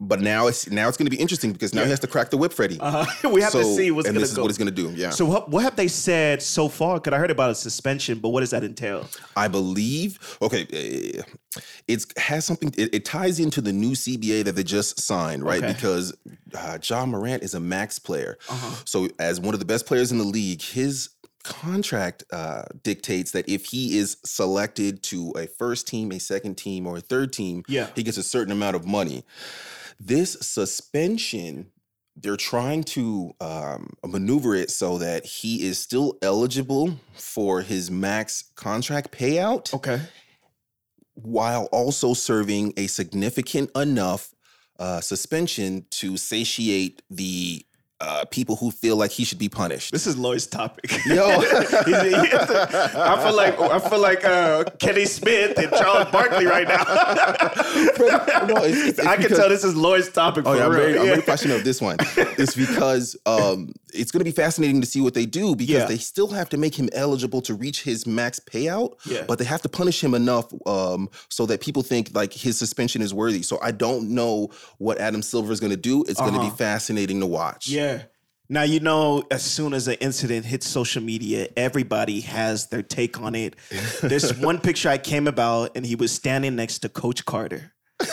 But 0.00 0.20
now 0.20 0.46
it's 0.46 0.70
now 0.70 0.86
it's 0.86 0.96
gonna 0.96 1.10
be 1.10 1.16
interesting 1.16 1.52
because 1.52 1.74
now 1.74 1.80
Yeah. 1.80 1.86
he 1.86 1.90
has 1.90 2.00
to 2.00 2.06
crack 2.06 2.30
the 2.30 2.36
whip, 2.36 2.52
Freddie. 2.52 2.78
Uh-huh. 2.88 3.28
we 3.32 3.40
have 3.42 3.50
to 3.52 3.64
see 3.64 3.90
what's 3.90 4.06
gonna 4.06 4.20
this 4.20 4.30
is 4.30 4.38
what 4.38 4.46
he's 4.46 4.56
gonna 4.58 4.70
do. 4.70 4.90
Yeah. 4.94 5.10
so 5.10 5.26
what, 5.26 5.50
what 5.50 5.64
have 5.64 5.74
they 5.74 5.88
said 5.88 6.40
so 6.40 6.68
far? 6.68 7.00
Because 7.00 7.14
I 7.16 7.18
heard 7.18 7.32
about 7.32 7.50
a 7.50 7.54
suspension, 7.54 8.20
but 8.20 8.28
what 8.28 8.40
does 8.40 8.50
that 8.50 8.62
entail? 8.62 9.08
I 9.36 9.48
believe. 9.48 10.18
Okay, 10.40 10.66
eh, 10.72 11.22
it's 11.88 12.06
has 12.16 12.44
something. 12.44 12.72
It, 12.78 12.94
it 12.94 13.04
ties 13.04 13.40
into 13.40 13.60
the 13.60 13.72
new 13.72 13.92
CBA 13.92 14.44
that 14.44 14.52
they 14.52 14.62
just 14.62 15.00
signed, 15.00 15.42
right? 15.42 15.62
Okay. 15.64 15.72
Because 15.72 16.16
uh, 16.56 16.78
Ja 16.82 17.04
Morant 17.04 17.42
is 17.42 17.54
a 17.54 17.60
max 17.60 17.98
player, 17.98 18.38
Uh-huh. 18.48 18.76
so 18.84 19.08
as 19.18 19.40
one 19.40 19.52
of 19.52 19.58
the 19.58 19.66
best 19.66 19.84
players 19.86 20.12
in 20.12 20.18
the 20.18 20.24
league, 20.24 20.62
his 20.62 21.10
contract 21.42 22.24
uh, 22.32 22.62
dictates 22.84 23.30
that 23.32 23.48
if 23.48 23.64
he 23.66 23.98
is 23.98 24.18
selected 24.24 25.02
to 25.02 25.32
a 25.36 25.46
first 25.46 25.88
team, 25.88 26.12
a 26.12 26.20
second 26.20 26.56
team, 26.56 26.86
or 26.86 26.98
a 26.98 27.00
third 27.00 27.32
team, 27.32 27.64
Yeah. 27.68 27.88
he 27.96 28.02
gets 28.04 28.18
a 28.18 28.22
certain 28.22 28.52
amount 28.52 28.76
of 28.76 28.86
money. 28.86 29.24
This 30.00 30.32
suspension 30.40 31.72
they're 32.20 32.36
trying 32.36 32.82
to 32.82 33.32
um, 33.40 33.92
maneuver 34.04 34.54
it 34.54 34.70
so 34.70 34.98
that 34.98 35.24
he 35.24 35.66
is 35.66 35.78
still 35.78 36.18
eligible 36.20 36.98
for 37.14 37.62
his 37.62 37.90
max 37.90 38.50
contract 38.56 39.12
payout 39.12 39.72
Okay. 39.72 40.00
while 41.14 41.66
also 41.66 42.14
serving 42.14 42.72
a 42.76 42.86
significant 42.88 43.70
enough 43.76 44.34
uh, 44.78 45.00
suspension 45.00 45.86
to 45.90 46.16
satiate 46.16 47.02
the 47.10 47.64
uh, 48.00 48.24
people 48.30 48.54
who 48.56 48.70
feel 48.70 48.96
like 48.96 49.10
he 49.10 49.24
should 49.24 49.38
be 49.38 49.48
punished. 49.48 49.90
This 49.92 50.06
is 50.06 50.16
Lloyd's 50.16 50.46
topic. 50.46 50.90
Yo. 51.06 51.26
I 51.28 53.20
feel 53.24 53.36
like 53.36 53.58
I 53.58 53.78
feel 53.80 53.98
like 54.00 54.24
uh, 54.24 54.64
Kenny 54.78 55.04
Smith 55.04 55.58
and 55.58 55.70
Charles 55.72 56.10
Barkley 56.10 56.46
right 56.46 56.66
now. 56.68 56.84
no, 58.46 58.56
it's, 58.64 58.76
it's, 58.78 58.98
it's 58.98 59.00
I 59.00 59.14
can 59.14 59.22
because- 59.24 59.38
tell 59.38 59.48
this 59.48 59.64
is 59.64 59.74
Lloyd's 59.74 60.08
topic 60.10 60.44
Oh 60.46 60.52
for 60.52 60.58
yeah, 60.58 60.66
I'm 60.66 60.72
very, 60.72 60.98
I'm 60.98 61.06
very 61.06 61.22
passionate 61.22 61.56
of 61.56 61.64
this 61.64 61.80
one. 61.80 61.96
It's 62.16 62.54
because 62.54 63.16
um, 63.26 63.72
it's 63.92 64.10
going 64.12 64.20
to 64.20 64.24
be 64.24 64.30
fascinating 64.30 64.80
to 64.80 64.86
see 64.86 65.00
what 65.00 65.14
they 65.14 65.26
do 65.26 65.56
because 65.56 65.74
Yeah. 65.74 65.84
they 65.86 65.98
still 65.98 66.28
have 66.28 66.48
to 66.50 66.56
make 66.56 66.74
him 66.78 66.88
eligible 66.92 67.40
to 67.42 67.54
reach 67.54 67.82
his 67.82 68.06
max 68.06 68.38
payout, 68.40 68.94
Yeah. 69.06 69.24
but 69.26 69.38
they 69.38 69.44
have 69.44 69.62
to 69.62 69.68
punish 69.68 70.02
him 70.02 70.14
enough 70.14 70.46
um, 70.66 71.08
so 71.28 71.46
that 71.46 71.60
people 71.60 71.82
think 71.82 72.10
like 72.14 72.32
his 72.32 72.58
suspension 72.58 73.02
is 73.02 73.12
worthy. 73.12 73.42
So 73.42 73.58
I 73.62 73.72
don't 73.72 74.10
know 74.10 74.50
what 74.78 74.98
Adam 74.98 75.22
Silver 75.22 75.52
is 75.52 75.58
going 75.60 75.70
to 75.72 75.76
do. 75.76 76.04
It's 76.08 76.20
going 76.20 76.34
to 76.34 76.38
Uh-huh. 76.38 76.50
be 76.50 76.56
fascinating 76.56 77.18
to 77.20 77.26
watch. 77.26 77.68
Yeah. 77.68 77.87
Now 78.50 78.62
you 78.62 78.80
know, 78.80 79.24
as 79.30 79.42
soon 79.42 79.74
as 79.74 79.88
an 79.88 79.94
incident 80.00 80.46
hits 80.46 80.66
social 80.66 81.02
media, 81.02 81.48
everybody 81.56 82.20
has 82.22 82.68
their 82.68 82.82
take 82.82 83.20
on 83.20 83.34
it. 83.34 83.56
There's 84.02 84.34
one 84.38 84.58
picture 84.58 84.88
I 84.88 84.96
came 84.98 85.26
about, 85.28 85.72
and 85.76 85.84
he 85.84 85.94
was 85.96 86.12
standing 86.12 86.56
next 86.56 86.78
to 86.80 86.88
Coach 86.88 87.26
Carter. 87.26 87.72
now, 88.00 88.06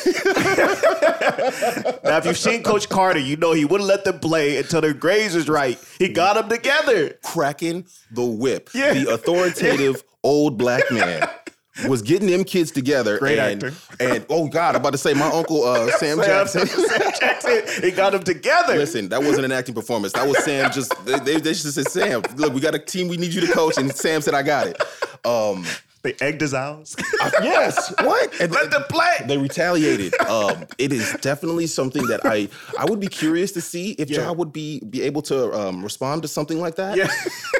if 2.17 2.25
you've 2.25 2.37
seen 2.37 2.63
Coach 2.63 2.89
Carter, 2.89 3.19
you 3.19 3.37
know 3.37 3.53
he 3.53 3.65
wouldn't 3.65 3.87
let 3.87 4.03
them 4.03 4.19
play 4.19 4.57
until 4.57 4.81
their 4.81 4.93
grades 4.93 5.35
was 5.35 5.47
right. 5.47 5.79
He 5.99 6.09
got 6.09 6.33
them 6.35 6.49
together. 6.49 7.17
Cracking 7.23 7.85
the 8.11 8.25
whip, 8.25 8.69
Yeah. 8.73 8.93
the 8.93 9.13
authoritative 9.13 10.03
old 10.23 10.57
black 10.57 10.91
man. 10.91 11.29
Was 11.89 12.01
getting 12.01 12.29
them 12.29 12.45
kids 12.45 12.71
together. 12.71 13.19
Great 13.19 13.37
and, 13.37 13.61
actor. 13.63 13.77
And 13.99 14.25
oh 14.29 14.47
God, 14.47 14.75
I'm 14.75 14.81
about 14.81 14.93
to 14.93 14.97
say 14.97 15.13
my 15.13 15.27
uncle 15.27 15.65
uh, 15.65 15.91
Sam 15.97 16.17
Jackson. 16.17 16.67
Sam 16.67 17.11
Jackson, 17.19 17.83
he 17.83 17.91
got 17.91 18.13
them 18.13 18.23
together. 18.23 18.75
Listen, 18.77 19.09
that 19.09 19.21
wasn't 19.21 19.43
an 19.45 19.51
acting 19.51 19.75
performance. 19.75 20.13
That 20.13 20.25
was 20.25 20.41
Sam. 20.45 20.71
Just 20.71 20.93
they, 21.05 21.19
they, 21.19 21.51
just 21.51 21.73
said, 21.73 21.87
"Sam, 21.89 22.21
look, 22.37 22.53
we 22.53 22.61
got 22.61 22.75
a 22.75 22.79
team. 22.79 23.09
We 23.09 23.17
need 23.17 23.33
you 23.33 23.41
to 23.41 23.51
coach." 23.51 23.77
And 23.77 23.93
Sam 23.93 24.21
said, 24.21 24.33
"I 24.33 24.41
got 24.43 24.67
it." 24.67 24.81
Um, 25.25 25.65
They 26.05 26.13
egged 26.21 26.39
his 26.41 26.53
house. 26.53 26.95
yes. 27.41 27.91
What? 28.01 28.39
And 28.39 28.51
Let 28.51 28.69
them 28.69 28.83
play. 28.89 29.25
they 29.25 29.39
retaliated. 29.39 30.13
Um, 30.21 30.65
it 30.77 30.93
is 30.93 31.11
definitely 31.19 31.65
something 31.65 32.05
that 32.05 32.21
I 32.23 32.47
I 32.77 32.85
would 32.85 32.99
be 32.99 33.07
curious 33.07 33.51
to 33.53 33.61
see 33.61 33.93
if 33.93 34.11
Yeah. 34.11 34.27
Ja 34.27 34.31
would 34.33 34.53
be 34.53 34.81
be 34.81 35.01
able 35.01 35.23
to 35.23 35.51
um, 35.59 35.81
respond 35.83 36.21
to 36.21 36.27
something 36.27 36.61
like 36.61 36.75
that. 36.75 36.95
Yeah. 36.95 37.09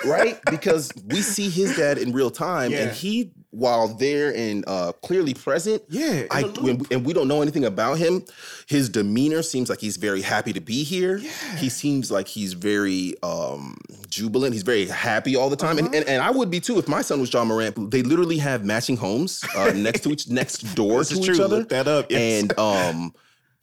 right? 0.06 0.40
Because 0.52 0.92
we 1.08 1.24
see 1.24 1.50
his 1.50 1.76
dad 1.76 1.98
in 1.98 2.14
real 2.14 2.30
time, 2.30 2.72
Yeah. 2.72 2.84
and 2.84 2.92
he, 2.92 3.32
while 3.56 3.88
there 3.88 4.36
and 4.36 4.64
uh, 4.68 4.92
clearly 5.02 5.34
present, 5.34 5.82
Yeah, 5.90 6.26
I 6.30 6.44
when, 6.44 6.86
and 6.92 7.06
we 7.06 7.14
don't 7.14 7.28
know 7.28 7.42
anything 7.42 7.66
about 7.66 7.98
him. 7.98 8.24
His 8.68 8.90
demeanor 8.90 9.42
seems 9.44 9.70
like 9.70 9.80
he's 9.80 9.98
very 9.98 10.22
happy 10.22 10.52
to 10.54 10.60
be 10.62 10.84
here. 10.84 11.18
Yeah. 11.18 11.30
He 11.58 11.70
seems 11.70 12.12
like 12.12 12.28
he's 12.28 12.54
very 12.54 13.16
um, 13.24 13.78
jubilant. 14.10 14.54
He's 14.54 14.64
very 14.64 14.86
happy 14.88 15.36
all 15.36 15.50
the 15.50 15.56
time, 15.56 15.78
Uh-huh. 15.78 15.86
and, 15.88 15.96
and 15.96 16.08
and 16.08 16.22
I 16.22 16.32
would 16.32 16.52
be 16.52 16.60
too 16.60 16.78
if 16.80 16.88
my 16.88 17.02
son 17.02 17.20
was 17.22 17.32
Ja 17.34 17.44
Morant. 17.46 17.92
They 17.92 18.02
literally 18.04 18.38
have 18.40 18.66
matching 18.66 18.98
homes 18.98 19.44
uh, 19.56 19.72
next 19.76 20.02
to 20.02 20.10
each 20.12 20.28
next 20.30 20.62
door 20.76 21.04
to 21.04 21.16
each 21.16 21.26
true. 21.26 21.44
other. 21.44 21.58
Look 21.60 21.70
that 21.70 21.88
up. 21.88 22.12
Yes. 22.12 22.42
And 22.44 22.60
um. 22.60 23.14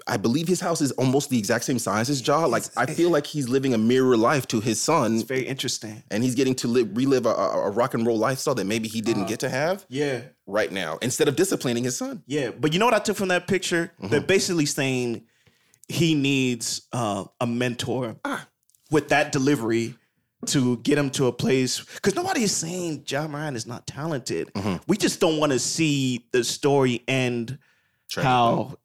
I 0.06 0.16
believe 0.16 0.48
his 0.48 0.60
house 0.60 0.80
is 0.80 0.90
almost 0.92 1.30
the 1.30 1.38
exact 1.38 1.64
same 1.64 1.78
size 1.78 2.10
as 2.10 2.26
Ja. 2.26 2.44
Like 2.46 2.64
I 2.76 2.86
feel 2.86 3.10
like 3.10 3.26
he's 3.26 3.48
living 3.48 3.72
a 3.74 3.78
mirror 3.78 4.16
life 4.16 4.46
to 4.48 4.60
his 4.60 4.80
son 4.80 5.14
It's 5.14 5.22
very 5.22 5.46
interesting. 5.46 6.02
and 6.10 6.22
he's 6.24 6.34
getting 6.34 6.54
to 6.56 6.68
live, 6.68 6.96
relive 6.96 7.24
a, 7.26 7.30
a, 7.30 7.70
rock 7.70 7.94
and 7.94 8.06
roll 8.06 8.18
lifestyle 8.18 8.54
that 8.56 8.64
maybe 8.66 8.88
he 8.88 9.00
didn't 9.00 9.26
get 9.26 9.40
to 9.40 9.48
have 9.48 9.86
Yeah. 9.88 10.22
right 10.46 10.72
now 10.72 10.98
instead 11.02 11.28
of 11.28 11.36
disciplining 11.36 11.84
his 11.84 11.96
son. 11.96 12.22
Yeah, 12.26 12.50
but 12.50 12.72
you 12.72 12.78
know 12.78 12.84
what 12.86 12.94
I 12.94 12.98
took 12.98 13.16
from 13.16 13.28
that 13.28 13.46
picture? 13.46 13.92
Mm-hmm. 13.98 14.08
They're 14.08 14.20
basically 14.20 14.66
saying 14.66 15.24
he 15.88 16.14
needs 16.14 16.82
uh, 16.92 17.24
a 17.40 17.46
mentor 17.46 18.16
Ah. 18.24 18.48
with 18.90 19.08
that 19.10 19.30
delivery 19.32 19.94
to 20.46 20.78
get 20.78 20.98
him 20.98 21.10
to 21.10 21.26
a 21.28 21.32
place. 21.32 21.80
Because 21.94 22.16
nobody 22.16 22.42
is 22.42 22.54
saying 22.56 23.04
Ja 23.06 23.28
Morant 23.28 23.56
is 23.56 23.66
not 23.66 23.86
talented. 23.86 24.52
Mm-hmm. 24.54 24.82
We 24.88 24.96
just 24.96 25.20
don't 25.20 25.38
want 25.38 25.52
to 25.52 25.60
see 25.60 26.26
the 26.32 26.42
story 26.42 27.04
end 27.06 27.58
how 28.16 28.76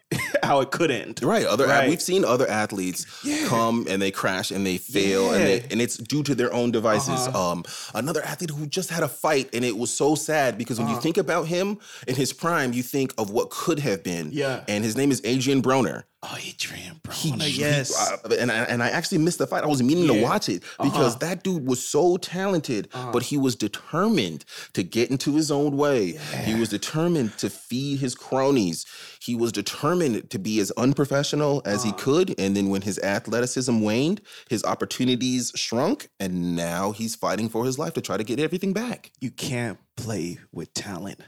how 0.47 0.61
it 0.61 0.71
could 0.71 0.89
end. 0.91 1.19
Right. 1.21 1.45
Other 1.45 1.67
Right. 1.67 1.89
we've 1.89 2.01
seen 2.01 2.23
other 2.25 2.47
athletes 2.49 3.05
come 3.47 3.85
and 3.89 4.01
they 4.01 4.11
crash 4.11 4.49
and 4.51 4.65
they 4.65 4.77
fail 4.77 5.31
and 5.33 5.43
they, 5.45 5.59
and 5.71 5.81
it's 5.81 5.97
due 5.97 6.23
to 6.23 6.33
their 6.35 6.51
own 6.53 6.71
devices. 6.71 7.19
Uh-huh. 7.27 7.51
Um, 7.51 7.63
another 7.93 8.23
athlete 8.23 8.51
who 8.51 8.65
just 8.65 8.89
had 8.89 9.03
a 9.03 9.07
fight 9.07 9.49
and 9.53 9.63
it 9.65 9.77
was 9.77 9.91
so 9.93 10.15
sad 10.15 10.57
because 10.57 10.79
Uh-huh. 10.79 10.87
when 10.87 10.95
you 10.95 11.01
think 11.01 11.17
about 11.17 11.47
him 11.47 11.77
in 12.07 12.15
his 12.15 12.31
prime, 12.33 12.73
you 12.73 12.83
think 12.83 13.13
of 13.17 13.29
what 13.29 13.49
could 13.49 13.79
have 13.79 14.01
been. 14.03 14.29
Yeah. 14.31 14.63
And 14.67 14.83
his 14.83 14.95
name 14.95 15.11
is 15.11 15.21
Adrien 15.25 15.61
Broner. 15.61 16.03
Oh, 16.23 16.35
Adrien 16.35 16.99
He- 17.13 17.31
Broner, 17.31 17.41
he- 17.43 17.59
yes. 17.61 17.95
uh, 17.95 18.35
and 18.39 18.51
I, 18.51 18.63
and 18.63 18.81
I 18.81 18.89
actually 18.89 19.19
missed 19.19 19.37
the 19.37 19.45
fight. 19.45 19.63
I 19.63 19.67
was 19.67 19.83
meaning 19.83 20.07
to 20.07 20.19
watch 20.19 20.49
it 20.49 20.63
because 20.81 21.13
Uh-huh. 21.13 21.17
that 21.19 21.43
dude 21.43 21.67
was 21.67 21.85
so 21.85 22.17
talented, 22.17 22.89
but 23.13 23.21
he 23.23 23.37
was 23.37 23.55
determined 23.55 24.43
to 24.73 24.81
get 24.81 25.11
into 25.11 25.35
his 25.35 25.51
own 25.51 25.77
way. 25.77 26.17
He 26.43 26.55
was 26.55 26.69
determined 26.69 27.37
to 27.37 27.51
feed 27.51 27.99
his 27.99 28.15
cronies. 28.15 28.83
He 29.21 29.35
was 29.35 29.51
determined 29.51 30.31
to 30.31 30.39
be 30.39 30.59
as 30.59 30.71
unprofessional 30.71 31.61
as 31.65 31.81
Uh-huh. 31.81 31.85
he 31.85 31.91
could. 31.93 32.35
And 32.39 32.57
then 32.57 32.69
when 32.69 32.81
his 32.81 32.97
athleticism 32.99 33.79
waned, 33.81 34.21
his 34.49 34.63
opportunities 34.63 35.51
shrunk, 35.55 36.09
and 36.19 36.55
now 36.55 36.93
he's 36.93 37.13
fighting 37.15 37.47
for 37.47 37.63
his 37.63 37.77
life 37.77 37.93
to 37.93 38.01
try 38.01 38.17
to 38.17 38.23
get 38.23 38.39
everything 38.39 38.73
back. 38.73 39.11
you 39.21 39.29
can't 39.31 39.77
play 39.95 40.39
with 40.51 40.73
talent 40.73 41.19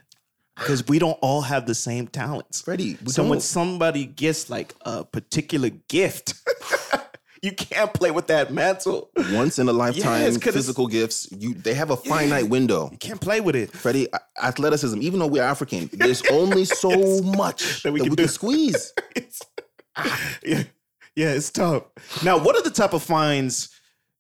because 0.59 0.87
we 0.87 0.99
don't 0.99 1.17
all 1.21 1.41
have 1.41 1.65
the 1.65 1.75
same 1.75 2.07
talents. 2.07 2.61
Freddie, 2.61 2.97
so 3.07 3.27
when 3.27 3.39
somebody 3.39 4.05
gets 4.05 4.49
like 4.49 4.75
a 4.81 5.03
particular 5.05 5.69
gift, 5.87 6.33
you 7.41 7.51
can't 7.53 7.93
play 7.93 8.11
with 8.11 8.27
that 8.27 8.51
mantle. 8.53 9.09
once 9.31 9.57
in 9.59 9.67
a 9.69 9.73
lifetime 9.73 10.21
Yes, 10.21 10.37
physical 10.37 10.87
gifts, 10.87 11.27
you 11.31 11.53
they 11.53 11.73
have 11.73 11.89
a 11.91 11.97
finite 11.97 12.49
window. 12.49 12.89
You 12.91 12.97
can't 12.97 13.21
play 13.21 13.41
with 13.41 13.55
it. 13.55 13.71
Freddie, 13.71 14.07
athleticism, 14.41 15.01
even 15.01 15.19
though 15.19 15.27
we're 15.27 15.43
African, 15.43 15.89
there's 15.93 16.21
only 16.27 16.65
so 16.83 17.21
much 17.21 17.83
that 17.83 17.91
we, 17.91 18.01
can, 18.01 18.13
do. 18.15 18.27
squeeze. 18.27 18.93
It's- 19.15 19.41
yeah, 20.45 20.63
yeah, 21.15 21.31
it's 21.33 21.49
tough. 21.49 21.83
Now, 22.23 22.37
what 22.37 22.55
are 22.55 22.61
the 22.61 22.69
type 22.69 22.93
of 22.93 23.03
fines? 23.03 23.69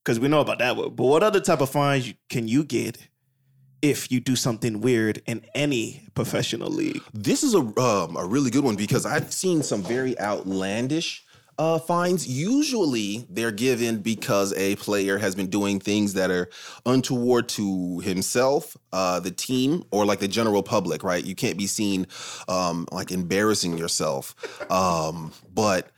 Because 0.03 0.19
we 0.19 0.27
know 0.27 0.39
about 0.41 0.59
that 0.59 0.75
one, 0.75 0.89
but 0.95 1.05
what 1.05 1.23
other 1.23 1.39
type 1.39 1.61
of 1.61 1.69
fines 1.69 2.13
can 2.29 2.47
you 2.47 2.63
get 2.63 2.97
if 3.81 4.11
you 4.11 4.19
do 4.19 4.35
something 4.35 4.81
weird 4.81 5.21
in 5.25 5.45
any 5.53 6.07
professional 6.15 6.69
league? 6.69 7.01
This 7.13 7.43
is 7.43 7.53
a 7.53 7.59
um, 7.59 8.17
a 8.17 8.25
really 8.25 8.51
good 8.51 8.63
one 8.63 8.75
because 8.75 9.05
I've 9.05 9.31
seen 9.31 9.63
some 9.63 9.83
very 9.83 10.19
outlandish 10.19 11.25
uh, 11.57 11.77
fines. 11.77 12.27
Usually, 12.27 13.25
they're 13.29 13.51
given 13.51 13.99
because 13.99 14.53
a 14.53 14.77
player 14.77 15.17
has 15.17 15.35
been 15.35 15.49
doing 15.49 15.79
things 15.79 16.13
that 16.13 16.31
are 16.31 16.49
untoward 16.85 17.49
to 17.49 17.99
himself, 17.99 18.77
uh, 18.93 19.19
the 19.19 19.31
team, 19.31 19.83
or 19.91 20.05
like 20.05 20.19
the 20.19 20.27
general 20.27 20.63
public. 20.63 21.03
Right? 21.03 21.23
You 21.23 21.35
can't 21.35 21.57
be 21.57 21.67
seen 21.67 22.07
um, 22.47 22.87
like 22.91 23.11
embarrassing 23.11 23.77
yourself, 23.77 24.35
um, 24.71 25.33
but. 25.53 25.91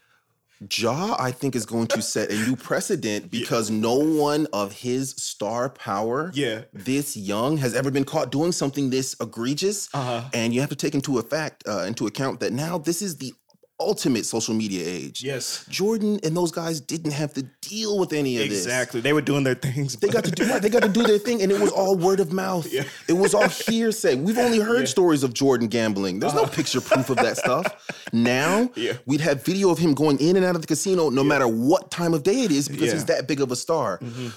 Ja, 0.69 1.15
I 1.19 1.31
think, 1.31 1.55
is 1.55 1.65
going 1.65 1.87
to 1.87 2.01
set 2.01 2.29
a 2.31 2.35
new 2.35 2.55
precedent 2.55 3.31
because 3.39 3.71
no 3.71 3.95
one 3.95 4.47
of 4.53 4.73
his 4.73 5.11
star 5.17 5.69
power 5.69 6.31
Yeah. 6.35 6.61
this 6.73 7.17
young 7.17 7.57
has 7.57 7.73
ever 7.73 7.89
been 7.89 8.03
caught 8.05 8.31
doing 8.31 8.51
something 8.51 8.89
this 8.91 9.15
egregious. 9.19 9.89
Uh-huh. 9.93 10.21
And 10.33 10.53
you 10.53 10.61
have 10.61 10.69
to 10.69 10.75
take 10.75 10.93
into 10.93 11.17
a 11.17 11.23
fact 11.23 11.63
uh, 11.67 11.85
into 11.87 12.05
account 12.05 12.39
that 12.41 12.53
now 12.53 12.77
this 12.77 13.01
is 13.01 13.17
the 13.17 13.33
ultimate 13.81 14.25
social 14.25 14.53
media 14.53 14.83
age. 14.87 15.23
Yes, 15.23 15.65
Jordan 15.69 16.19
and 16.23 16.35
those 16.37 16.51
guys 16.51 16.79
didn't 16.79 17.11
have 17.11 17.33
to 17.33 17.43
deal 17.61 17.97
with 17.99 18.13
any 18.13 18.41
of 18.41 18.47
this. 18.49 18.59
exactly. 18.65 19.01
They 19.01 19.13
were 19.13 19.21
doing 19.21 19.43
their 19.43 19.55
things. 19.55 19.95
They 19.97 20.07
got 20.09 20.23
to 20.25 20.31
do. 20.31 20.45
They 20.59 20.69
got 20.69 20.83
to 20.83 20.89
do 20.89 21.03
their 21.03 21.17
thing, 21.17 21.41
and 21.41 21.51
it 21.51 21.59
was 21.59 21.71
all 21.71 21.95
word 21.95 22.19
of 22.19 22.31
mouth. 22.31 22.67
Yeah. 22.71 22.83
It 23.07 23.13
was 23.13 23.33
all 23.33 23.49
hearsay. 23.49 24.15
We've 24.15 24.37
only 24.37 24.59
heard 24.59 24.81
Yeah. 24.81 24.85
stories 24.85 25.23
of 25.23 25.33
Jordan 25.33 25.67
gambling. 25.67 26.19
There's 26.19 26.33
no 26.33 26.45
picture 26.45 26.79
proof 26.81 27.09
of 27.09 27.17
that 27.17 27.37
stuff. 27.37 27.65
Now, 28.13 28.69
Yeah. 28.75 28.93
we'd 29.05 29.21
have 29.21 29.43
video 29.45 29.69
of 29.69 29.77
him 29.79 29.93
going 29.93 30.19
in 30.19 30.35
and 30.35 30.45
out 30.45 30.55
of 30.55 30.61
the 30.61 30.67
casino, 30.67 31.09
no 31.09 31.23
matter 31.23 31.47
what 31.47 31.91
time 31.91 32.13
of 32.13 32.23
day 32.23 32.41
it 32.41 32.51
is, 32.51 32.67
because 32.69 32.91
he's 32.91 33.05
that 33.05 33.27
big 33.27 33.39
of 33.41 33.51
a 33.51 33.55
star. 33.55 33.99
Mhm. 33.99 34.31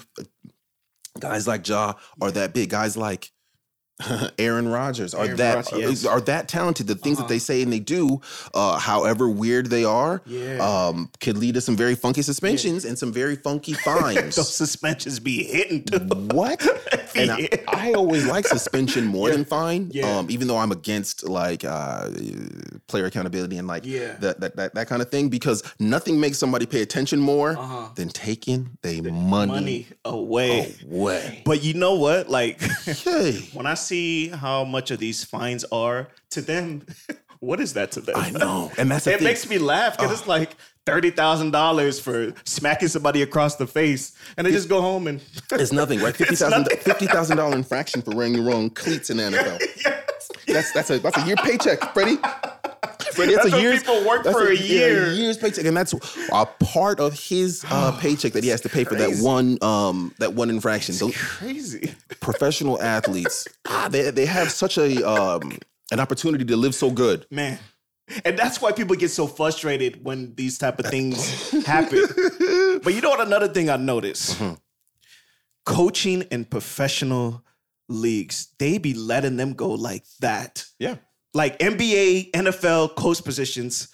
Guys 1.19 1.47
like 1.47 1.67
Ja 1.67 1.93
are 2.21 2.31
that 2.31 2.53
big. 2.53 2.69
Guys 2.69 2.97
like 2.97 3.31
Aaron 4.39 4.67
Rodgers 4.67 5.13
are 5.13 5.25
Aaron 5.25 5.37
that 5.37 5.71
Rodgers, 5.71 6.05
are 6.05 6.19
that 6.21 6.47
talented. 6.49 6.87
The 6.87 6.95
things 6.95 7.17
Uh-huh. 7.17 7.27
that 7.27 7.33
they 7.33 7.39
say 7.39 7.61
and 7.61 7.71
they 7.71 7.79
do, 7.79 8.19
uh, 8.53 8.77
however 8.77 9.29
weird 9.29 9.67
they 9.69 9.85
are, 9.85 10.21
Yeah. 10.25 10.57
um, 10.59 11.09
could 11.21 11.37
lead 11.37 11.53
to 11.55 11.61
some 11.61 11.77
very 11.77 11.95
funky 11.95 12.21
suspensions 12.21 12.83
and 12.83 12.97
some 12.99 13.13
very 13.13 13.35
funky 13.37 13.73
fines. 13.87 14.35
Those 14.35 14.53
suspensions 14.53 15.19
be 15.19 15.43
hitting 15.43 15.83
too. 15.83 15.99
What? 16.31 16.65
And 17.17 17.31
I, 17.31 17.47
I 17.69 17.93
always 17.93 18.25
like 18.25 18.45
suspension 18.45 19.05
more 19.05 19.29
than 19.31 19.45
fine. 19.45 19.89
Yeah. 19.93 20.17
Um, 20.17 20.27
even 20.29 20.49
though 20.49 20.57
I'm 20.57 20.73
against 20.73 21.23
like 21.29 21.63
uh, 21.63 22.09
player 22.87 23.05
accountability 23.05 23.57
and 23.57 23.65
like 23.69 23.85
Yeah. 23.85 24.17
that, 24.19 24.41
that 24.41 24.57
that 24.57 24.75
that 24.75 24.87
kind 24.89 25.01
of 25.01 25.09
thing, 25.09 25.29
because 25.29 25.63
nothing 25.79 26.19
makes 26.19 26.37
somebody 26.37 26.65
pay 26.65 26.81
attention 26.81 27.21
more 27.21 27.51
Uh-huh. 27.57 27.87
than 27.95 28.09
taking 28.09 28.77
their 28.81 29.01
money, 29.13 29.47
Money 29.53 29.87
away. 30.03 30.75
away. 30.91 31.41
But 31.45 31.63
you 31.63 31.73
know 31.73 31.95
what? 31.95 32.29
Like 32.29 32.59
Hey, 32.61 33.47
when 33.53 33.65
I 33.65 33.75
see 33.85 34.27
how 34.29 34.63
much 34.63 34.91
of 34.91 34.99
these 34.99 35.23
fines 35.23 35.63
are 35.71 36.07
to 36.31 36.41
them, 36.41 36.85
what 37.39 37.59
is 37.59 37.73
that 37.73 37.91
to 37.93 38.01
them? 38.01 38.15
I 38.17 38.29
know, 38.31 38.71
and 38.77 38.89
that's 38.91 39.07
It 39.07 39.17
thing. 39.19 39.23
makes 39.25 39.49
me 39.49 39.57
laugh 39.57 39.97
because 39.97 40.11
it's 40.11 40.27
like 40.27 40.55
thirty 40.85 41.09
thousand 41.11 41.51
dollars 41.51 41.99
for 41.99 42.33
smacking 42.45 42.87
somebody 42.87 43.21
across 43.21 43.55
the 43.55 43.67
face, 43.67 44.15
and 44.37 44.45
they 44.45 44.51
just 44.51 44.69
go 44.69 44.81
home 44.81 45.07
and 45.07 45.21
It's 45.51 45.71
nothing, 45.71 45.99
right? 46.01 46.15
Fifty 46.15 46.35
thousand 46.35 46.65
fifty 46.81 47.05
thousand 47.07 47.37
dollar 47.37 47.55
infraction 47.55 48.01
for 48.01 48.15
wearing 48.15 48.33
the 48.33 48.41
wrong 48.41 48.69
cleats 48.69 49.09
in 49.09 49.17
NFL. 49.17 49.59
yes. 49.83 50.29
That's 50.47 50.71
that's 50.73 50.89
a 50.91 50.99
that's 50.99 51.17
a 51.17 51.25
year 51.25 51.35
paycheck, 51.37 51.93
Freddie. 51.93 52.17
Freddie, 53.13 53.33
that's, 53.35 53.45
That's 53.51 53.55
a 53.57 53.61
year's 53.61 53.79
people 53.83 54.05
work 54.05 54.23
for 54.23 54.47
a 54.47 54.55
yeah, 54.55 54.61
year. 54.63 55.11
year's 55.13 55.37
paycheck, 55.37 55.65
and 55.65 55.75
that's 55.75 55.93
a 56.31 56.45
part 56.45 56.99
of 56.99 57.13
his 57.13 57.65
uh, 57.69 57.97
paycheck 58.01 58.33
that 58.33 58.43
he 58.43 58.49
has 58.49 58.61
to 58.61 58.69
pay 58.69 58.83
for 58.83 58.95
that 58.95 59.17
one 59.21 59.57
um 59.61 60.13
that 60.19 60.33
one 60.33 60.49
infraction. 60.49 60.95
Those 60.97 61.15
Crazy. 61.17 61.93
professional 62.21 62.81
athletes, 62.81 63.47
ah, 63.67 63.87
they 63.89 64.09
they 64.11 64.25
have 64.25 64.51
such 64.51 64.77
a 64.77 65.07
um 65.07 65.57
an 65.91 65.99
opportunity 65.99 66.45
to 66.45 66.55
live 66.57 66.73
so 66.75 66.91
good. 66.91 67.25
Man. 67.31 67.59
And 68.23 68.37
that's 68.37 68.61
why 68.61 68.71
people 68.71 68.95
get 68.95 69.09
so 69.09 69.25
frustrated 69.25 70.03
when 70.05 70.35
these 70.35 70.59
type 70.59 70.77
of 70.79 70.85
things 70.87 71.49
happen. 71.65 72.03
But 72.83 72.93
you 72.93 73.01
know 73.01 73.09
what? 73.09 73.25
Another 73.25 73.47
thing 73.47 73.69
I 73.69 73.77
noticed: 73.77 74.37
Mm-hmm. 74.39 74.53
coaching 75.65 76.21
in 76.31 76.45
professional 76.45 77.43
leagues, 77.89 78.49
they 78.59 78.77
be 78.77 78.93
letting 78.93 79.37
them 79.37 79.53
go 79.53 79.69
like 79.69 80.03
that. 80.19 80.65
Yeah. 80.79 80.95
Like 81.35 81.59
NBA, 81.59 82.31
NFL 82.31 82.95
coach 82.95 83.23
positions. 83.23 83.89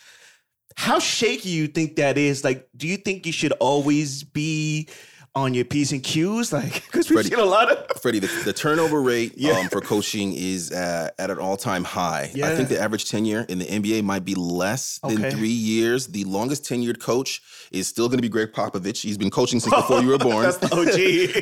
How 0.77 0.99
shaky 0.99 1.49
you 1.49 1.67
think 1.67 1.97
that 1.97 2.17
is? 2.17 2.43
Like, 2.43 2.69
do 2.77 2.87
you 2.87 2.95
think 2.97 3.25
you 3.25 3.31
should 3.33 3.51
always 3.53 4.23
be 4.23 4.87
on 5.33 5.53
your 5.53 5.65
P's 5.65 5.91
and 5.91 6.03
Q's? 6.03 6.53
Like, 6.53 6.73
because 6.85 7.09
we've 7.09 7.17
Freddie. 7.17 7.29
seen 7.29 7.39
a 7.39 7.45
lot 7.45 7.71
of 7.71 8.01
Freddie, 8.01 8.19
the, 8.19 8.27
the 8.45 8.53
turnover 8.53 9.01
rate 9.01 9.33
Yeah. 9.37 9.53
um, 9.53 9.69
for 9.69 9.81
coaching 9.81 10.33
is 10.33 10.71
uh, 10.71 11.09
at 11.19 11.29
an 11.31 11.39
all 11.39 11.57
time 11.57 11.83
high. 11.83 12.31
Yeah. 12.35 12.47
I 12.51 12.55
think 12.55 12.69
the 12.69 12.79
average 12.79 13.09
tenure 13.09 13.45
in 13.49 13.57
the 13.59 13.65
NBA 13.65 14.03
might 14.03 14.23
be 14.23 14.35
less 14.35 14.99
than 15.03 15.17
Okay. 15.25 15.31
three 15.31 15.49
years. 15.49 16.07
The 16.07 16.23
longest 16.25 16.63
tenured 16.63 16.99
coach 16.99 17.41
is 17.71 17.87
still 17.87 18.07
going 18.07 18.19
to 18.19 18.21
be 18.21 18.29
Gregg 18.29 18.53
Popovich. 18.53 19.01
He's 19.01 19.17
been 19.17 19.31
coaching 19.31 19.59
since 19.59 19.73
before 19.73 20.01
you 20.01 20.09
were 20.09 20.17
born. 20.29 20.43
That's 20.43 20.57
the 20.57 20.73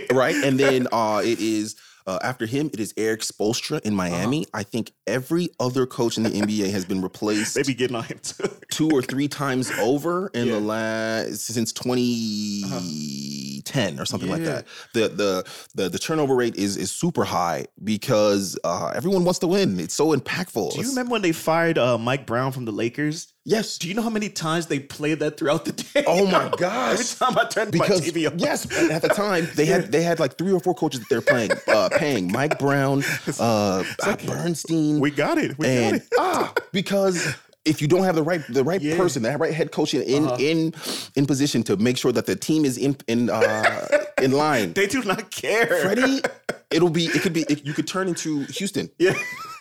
OG. 0.09 0.11
right? 0.17 0.35
And 0.35 0.59
then 0.59 0.87
uh, 0.91 1.21
it 1.23 1.39
is 1.39 1.75
uh, 2.09 2.19
after 2.23 2.45
him, 2.45 2.69
it 2.73 2.79
is 2.79 2.93
Erik 2.97 3.21
Spoelstra 3.21 3.79
in 3.81 3.95
Miami. 3.95 4.45
I 4.53 4.63
think 4.63 4.91
every 5.05 5.49
other 5.59 5.85
coach 5.85 6.17
in 6.17 6.23
the 6.23 6.29
NBA 6.31 6.71
has 6.71 6.85
been 6.85 7.01
replaced 7.01 7.55
Maybe 7.55 7.67
be 7.67 7.73
getting 7.75 7.95
on 7.95 8.03
him 8.03 8.19
too. 8.23 8.49
two 8.71 8.89
or 8.91 9.01
three 9.01 9.27
times 9.27 9.71
over 9.79 10.29
in 10.33 10.47
Yeah. 10.47 10.53
the 10.55 10.59
last 10.59 11.41
since 11.45 11.71
2010 11.73 13.99
or 13.99 14.05
something 14.05 14.29
like 14.29 14.43
that. 14.43 14.65
The, 14.93 15.09
the 15.09 15.45
the 15.75 15.89
the 15.89 15.99
turnover 15.99 16.35
rate 16.35 16.55
is 16.55 16.77
is 16.77 16.91
super 16.91 17.23
high 17.23 17.65
because 17.83 18.57
uh, 18.63 18.91
everyone 18.95 19.25
wants 19.25 19.39
to 19.39 19.47
win. 19.47 19.79
It's 19.79 19.93
so 19.93 20.15
impactful. 20.15 20.73
Do 20.73 20.81
you 20.81 20.89
remember 20.89 21.11
when 21.11 21.21
they 21.21 21.31
fired 21.31 21.77
uh, 21.77 21.97
Mike 21.97 22.25
Brown 22.25 22.51
from 22.51 22.65
the 22.65 22.71
Lakers? 22.71 23.33
Yes. 23.49 23.77
Do 23.79 23.87
you 23.87 23.93
know 23.95 24.01
how 24.03 24.09
many 24.11 24.29
times 24.29 24.67
they 24.67 24.79
played 24.79 25.19
that 25.19 25.37
throughout 25.37 25.65
the 25.65 25.71
day? 25.93 26.03
Oh 26.07 26.25
my 26.27 26.49
gosh! 26.57 26.93
Every 26.99 27.05
time 27.05 27.37
I 27.37 27.45
turned 27.49 27.71
because 27.71 28.01
my 28.01 28.07
TV 28.07 28.31
on. 28.31 28.37
yes, 28.39 28.65
at 28.91 29.01
the 29.01 29.09
time 29.09 29.47
they 29.55 29.65
had 29.65 29.91
they 29.91 30.03
had 30.03 30.19
like 30.19 30.37
three 30.37 30.51
or 30.53 30.59
four 30.59 30.75
coaches 30.75 30.99
that 31.01 31.09
they're 31.09 31.21
playing, 31.21 31.51
uh, 31.67 31.89
paying 31.97 32.31
Mike 32.31 32.59
Brown, 32.59 33.03
uh, 33.39 33.83
Bernstein, 34.25 34.99
we 34.99 35.11
got 35.11 35.37
it. 35.37 35.57
We 35.57 35.67
and 35.67 35.91
got 35.93 36.01
it. 36.01 36.07
ah, 36.19 36.53
because 36.71 37.35
if 37.65 37.81
you 37.81 37.87
don't 37.87 38.03
have 38.03 38.15
the 38.15 38.23
right 38.23 38.41
the 38.49 38.63
right 38.63 38.81
Yeah. 38.81 38.97
person, 38.97 39.23
the 39.23 39.37
right 39.37 39.53
head 39.53 39.71
coach 39.71 39.93
in 39.93 40.01
in, 40.03 40.25
Uh-huh. 40.25 40.35
in 40.39 40.73
in 41.15 41.25
position 41.25 41.63
to 41.63 41.75
make 41.77 41.97
sure 41.97 42.11
that 42.11 42.25
the 42.25 42.35
team 42.35 42.65
is 42.65 42.77
in 42.77 42.95
in 43.07 43.29
uh, 43.29 43.87
in 44.21 44.31
line, 44.31 44.73
They 44.73 44.87
do 44.87 45.03
not 45.03 45.31
care. 45.31 45.65
Freddie, 45.81 46.21
it'll 46.71 46.89
be 46.89 47.05
it 47.05 47.21
could 47.21 47.33
be 47.33 47.45
it, 47.49 47.65
you 47.65 47.73
could 47.73 47.87
turn 47.87 48.07
into 48.07 48.43
Houston, 48.57 48.89
Yeah. 48.99 49.13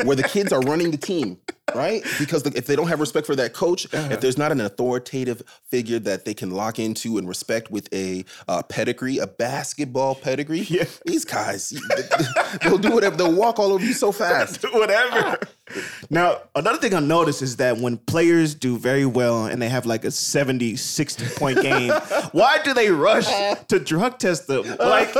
where 0.04 0.16
the 0.16 0.22
kids 0.24 0.52
are 0.52 0.60
running 0.60 0.90
the 0.90 0.98
team. 0.98 1.38
Right, 1.74 2.02
because 2.18 2.42
the, 2.42 2.56
if 2.56 2.66
they 2.66 2.74
don't 2.76 2.88
have 2.88 3.00
respect 3.00 3.26
for 3.26 3.36
that 3.36 3.52
coach, 3.52 3.86
Uh-huh. 3.92 4.08
if 4.12 4.20
there's 4.20 4.38
not 4.38 4.52
an 4.52 4.60
authoritative 4.60 5.42
figure 5.70 5.98
that 6.00 6.24
they 6.24 6.34
can 6.34 6.50
lock 6.50 6.78
into 6.78 7.18
and 7.18 7.28
respect 7.28 7.70
with 7.70 7.88
a 7.92 8.24
uh, 8.48 8.62
pedigree, 8.62 9.18
a 9.18 9.26
basketball 9.26 10.14
pedigree, 10.14 10.60
Yeah. 10.68 10.84
these 11.06 11.24
guys, 11.24 11.72
they'll 12.62 12.78
do 12.78 12.90
whatever. 12.92 13.16
They'll 13.16 13.32
walk 13.34 13.58
all 13.58 13.72
over 13.72 13.84
you 13.84 13.92
so 13.92 14.12
fast. 14.22 14.62
Whatever. 14.72 15.38
Now, 16.10 16.38
another 16.54 16.78
thing 16.78 16.94
I 16.94 17.00
noticed 17.00 17.42
is 17.42 17.56
that 17.56 17.76
when 17.76 17.98
players 17.98 18.54
do 18.54 18.78
very 18.78 19.04
well 19.04 19.44
and 19.44 19.60
they 19.60 19.68
have 19.68 19.84
like 19.84 20.04
a 20.06 20.10
70, 20.10 20.76
60 20.76 21.26
point 21.36 21.60
game, 21.62 21.92
why 22.32 22.58
do 22.64 22.72
they 22.72 22.90
rush 22.90 23.26
to 23.68 23.78
drug 23.78 24.18
test 24.18 24.46
them? 24.46 24.64
Like, 24.78 25.14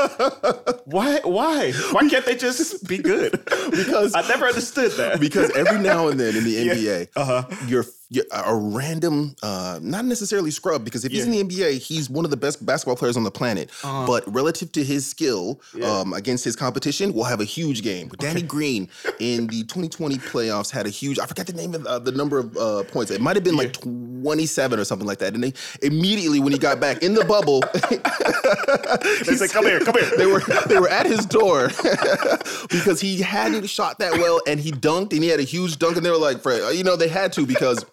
why? 0.87 1.21
Why? 1.25 1.73
Why 1.93 2.09
can't 2.09 2.25
they 2.25 2.37
just 2.37 2.87
be 2.89 2.99
good? 2.99 3.33
Because- 3.71 4.15
I 4.15 4.27
never 4.29 4.47
understood 4.47 4.93
that. 4.93 5.21
because 5.21 5.51
every 5.51 5.79
now 5.79 6.09
and 6.09 6.19
then 6.19 6.35
in 6.37 6.45
the 6.45 6.57
NBA, 6.69 7.09
Uh-huh. 7.17 7.45
you're, 7.67 7.85
you're 7.85 7.85
a 8.33 8.55
random, 8.55 9.37
uh, 9.43 9.79
not 9.83 10.05
necessarily 10.05 10.51
scrub, 10.51 10.85
because 10.85 11.05
if 11.05 11.13
he's 11.13 11.27
in 11.27 11.31
the 11.31 11.43
NBA, 11.43 11.79
he's 11.79 12.09
one 12.09 12.25
of 12.25 12.31
the 12.31 12.37
best 12.37 12.65
basketball 12.65 12.97
players 12.97 13.17
on 13.17 13.25
the 13.25 13.31
planet. 13.31 13.71
Uh-huh. 13.85 14.07
But 14.07 14.33
relative 14.33 14.73
to 14.73 14.85
his 14.85 15.07
skill 15.07 15.61
um, 15.83 16.13
against 16.13 16.45
his 16.45 16.57
competition, 16.57 17.13
will 17.13 17.25
have 17.25 17.41
a 17.41 17.45
huge 17.45 17.83
game. 17.83 18.09
Danny 18.19 18.43
Green 18.43 18.89
in 19.21 19.47
the 19.49 19.63
2020 19.65 20.17
playoffs 20.17 20.71
had 20.71 20.87
a 20.87 20.91
huge. 20.91 21.19
I 21.19 21.27
forgot 21.27 21.47
the 21.47 21.53
name 21.53 21.75
of 21.75 21.87
uh, 21.87 21.99
the 21.99 22.13
number 22.13 22.39
of 22.39 22.57
uh, 22.57 22.85
points. 22.85 23.11
It 23.11 23.21
might 23.21 23.37
have 23.37 23.45
been 23.45 23.57
like 23.57 23.73
27 23.81 24.79
or 24.79 24.85
something 24.85 25.07
like 25.07 25.19
that. 25.19 25.35
And 25.35 25.43
they 25.43 25.53
immediately 25.83 26.41
when 26.41 26.53
he 26.53 26.59
got 26.59 26.81
back 26.81 27.03
in 27.03 27.15
the 27.15 27.25
bubble, 27.25 27.63
They 29.27 29.37
said, 29.37 29.51
come 29.51 29.65
here, 29.65 29.81
come 29.81 29.95
here. 29.95 30.11
they 30.17 30.27
were 30.27 30.41
they 30.67 30.79
were 30.79 30.89
at 30.89 31.07
his 31.07 31.27
door 31.27 31.69
because 32.71 33.01
he 33.01 33.21
hadn't 33.21 33.69
shot 33.69 33.99
that 33.99 34.13
well 34.13 34.41
and 34.47 34.59
he 34.61 34.73
dunked 34.73 35.13
and 35.13 35.23
he 35.23 35.29
had 35.29 35.41
a 35.41 35.45
huge 35.45 35.79
dunk 35.79 35.97
and 35.97 36.05
they 36.05 36.11
were 36.11 36.17
like, 36.17 36.41
Fred, 36.41 36.75
you 36.75 36.85
know, 36.85 36.97
they 36.97 37.09
had 37.09 37.33
to 37.35 37.47
because 37.47 37.85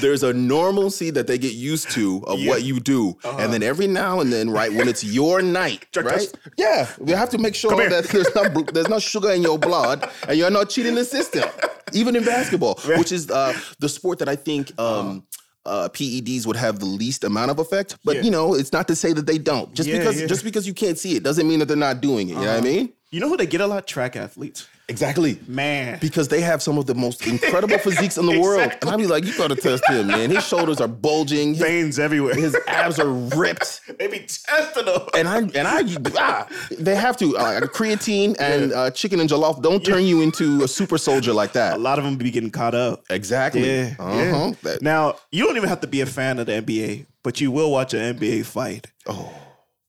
there's 0.00 0.22
a 0.22 0.32
normalcy 0.32 1.10
that 1.10 1.26
they 1.26 1.38
get 1.38 1.52
used 1.54 1.90
to 1.92 2.22
of 2.26 2.38
Yeah. 2.40 2.50
what 2.50 2.62
you 2.62 2.80
do. 2.80 3.16
And 3.24 3.52
then 3.52 3.62
every 3.62 3.86
now 3.86 4.20
and 4.20 4.32
then, 4.32 4.50
right, 4.50 4.72
when 4.72 4.88
it's 4.88 5.04
your 5.04 5.42
night, 5.42 5.86
right? 5.96 6.32
Yeah, 6.56 6.88
we 6.98 7.12
have 7.12 7.30
to 7.30 7.38
make 7.38 7.54
sure 7.54 7.76
that 7.88 8.04
there's 8.08 8.34
not 8.34 8.72
there's 8.74 8.88
not 8.88 9.02
sugar 9.02 9.30
in 9.32 9.42
your 9.42 9.58
blood 9.58 10.08
and 10.28 10.38
you're 10.38 10.50
not 10.50 10.70
cheating 10.70 10.94
the 10.94 11.04
system. 11.04 11.48
Even 11.92 12.16
in 12.16 12.24
basketball, 12.24 12.78
which 12.98 13.12
is 13.12 13.30
uh, 13.30 13.52
the 13.78 13.88
sport 13.88 14.18
that 14.20 14.28
I 14.28 14.36
think 14.36 14.72
um, 14.80 15.26
uh, 15.66 15.88
PEDs 15.90 16.46
would 16.46 16.56
have 16.56 16.78
the 16.78 16.86
least 16.86 17.22
amount 17.22 17.50
of 17.50 17.58
effect. 17.58 17.96
But 18.04 18.16
Yeah. 18.16 18.22
you 18.22 18.30
know, 18.30 18.54
it's 18.54 18.72
not 18.72 18.88
to 18.88 18.96
say 18.96 19.12
that 19.12 19.26
they 19.26 19.36
don't. 19.38 19.74
Just 19.74 19.88
Yeah, 19.88 19.98
because 19.98 20.22
just 20.28 20.42
because 20.44 20.66
you 20.66 20.72
can't 20.74 20.98
see 20.98 21.16
it 21.16 21.22
doesn't 21.22 21.46
mean 21.46 21.58
that 21.58 21.66
they're 21.68 21.76
not 21.76 22.00
doing 22.00 22.28
it. 22.30 22.32
You 22.34 22.40
know 22.40 22.54
what 22.54 22.64
I 22.64 22.72
mean? 22.72 22.92
You 23.10 23.20
know 23.20 23.28
who 23.28 23.36
they 23.36 23.46
get 23.46 23.60
a 23.60 23.66
lot? 23.66 23.86
Track 23.86 24.16
athletes. 24.16 24.66
Exactly. 24.92 25.38
Man. 25.46 25.98
Because 26.00 26.28
they 26.28 26.42
have 26.42 26.62
some 26.62 26.76
of 26.76 26.84
the 26.84 26.94
most 26.94 27.26
incredible 27.26 27.78
physiques 27.86 28.18
in 28.18 28.26
the 28.26 28.38
world. 28.38 28.70
And 28.82 28.90
I'd 28.90 28.98
be 28.98 29.06
like, 29.06 29.24
you 29.24 29.34
gotta 29.36 29.56
test 29.56 29.88
him, 29.88 30.08
man. 30.08 30.30
His 30.30 30.46
shoulders 30.46 30.80
are 30.82 30.88
bulging, 30.88 31.54
his, 31.54 31.62
Veins 31.62 31.98
everywhere. 31.98 32.34
his 32.34 32.54
abs 32.66 33.00
are 33.00 33.08
ripped. 33.08 33.80
they 33.98 34.06
be 34.06 34.18
testing 34.18 34.84
them. 34.84 35.00
And 35.14 35.26
I 35.26 35.38
and 35.38 35.66
I 35.66 35.82
ah, 36.18 36.46
they 36.78 36.94
have 36.94 37.16
to 37.16 37.36
uh, 37.38 37.60
creatine 37.62 38.36
and 38.38 38.72
uh, 38.72 38.90
chicken 38.90 39.18
and 39.20 39.30
jollof 39.30 39.62
don't 39.62 39.82
turn 39.84 40.04
you 40.04 40.20
into 40.20 40.62
a 40.62 40.68
super 40.68 40.98
soldier 40.98 41.32
like 41.32 41.52
that. 41.52 41.76
a 41.76 41.78
lot 41.78 41.98
of 41.98 42.04
them 42.04 42.16
be 42.16 42.30
getting 42.30 42.50
caught 42.50 42.74
up. 42.74 43.04
Exactly. 43.08 43.64
Yeah. 43.66 43.94
Uh-huh. 43.98 44.52
yeah. 44.64 44.76
Now, 44.82 45.16
you 45.30 45.46
don't 45.46 45.56
even 45.56 45.70
have 45.70 45.80
to 45.80 45.86
be 45.86 46.02
a 46.02 46.06
fan 46.06 46.38
of 46.38 46.46
the 46.46 46.52
NBA, 46.52 47.06
but 47.22 47.40
you 47.40 47.50
will 47.50 47.70
watch 47.70 47.94
an 47.94 48.18
NBA 48.18 48.44
fight. 48.44 48.88
oh. 49.06 49.32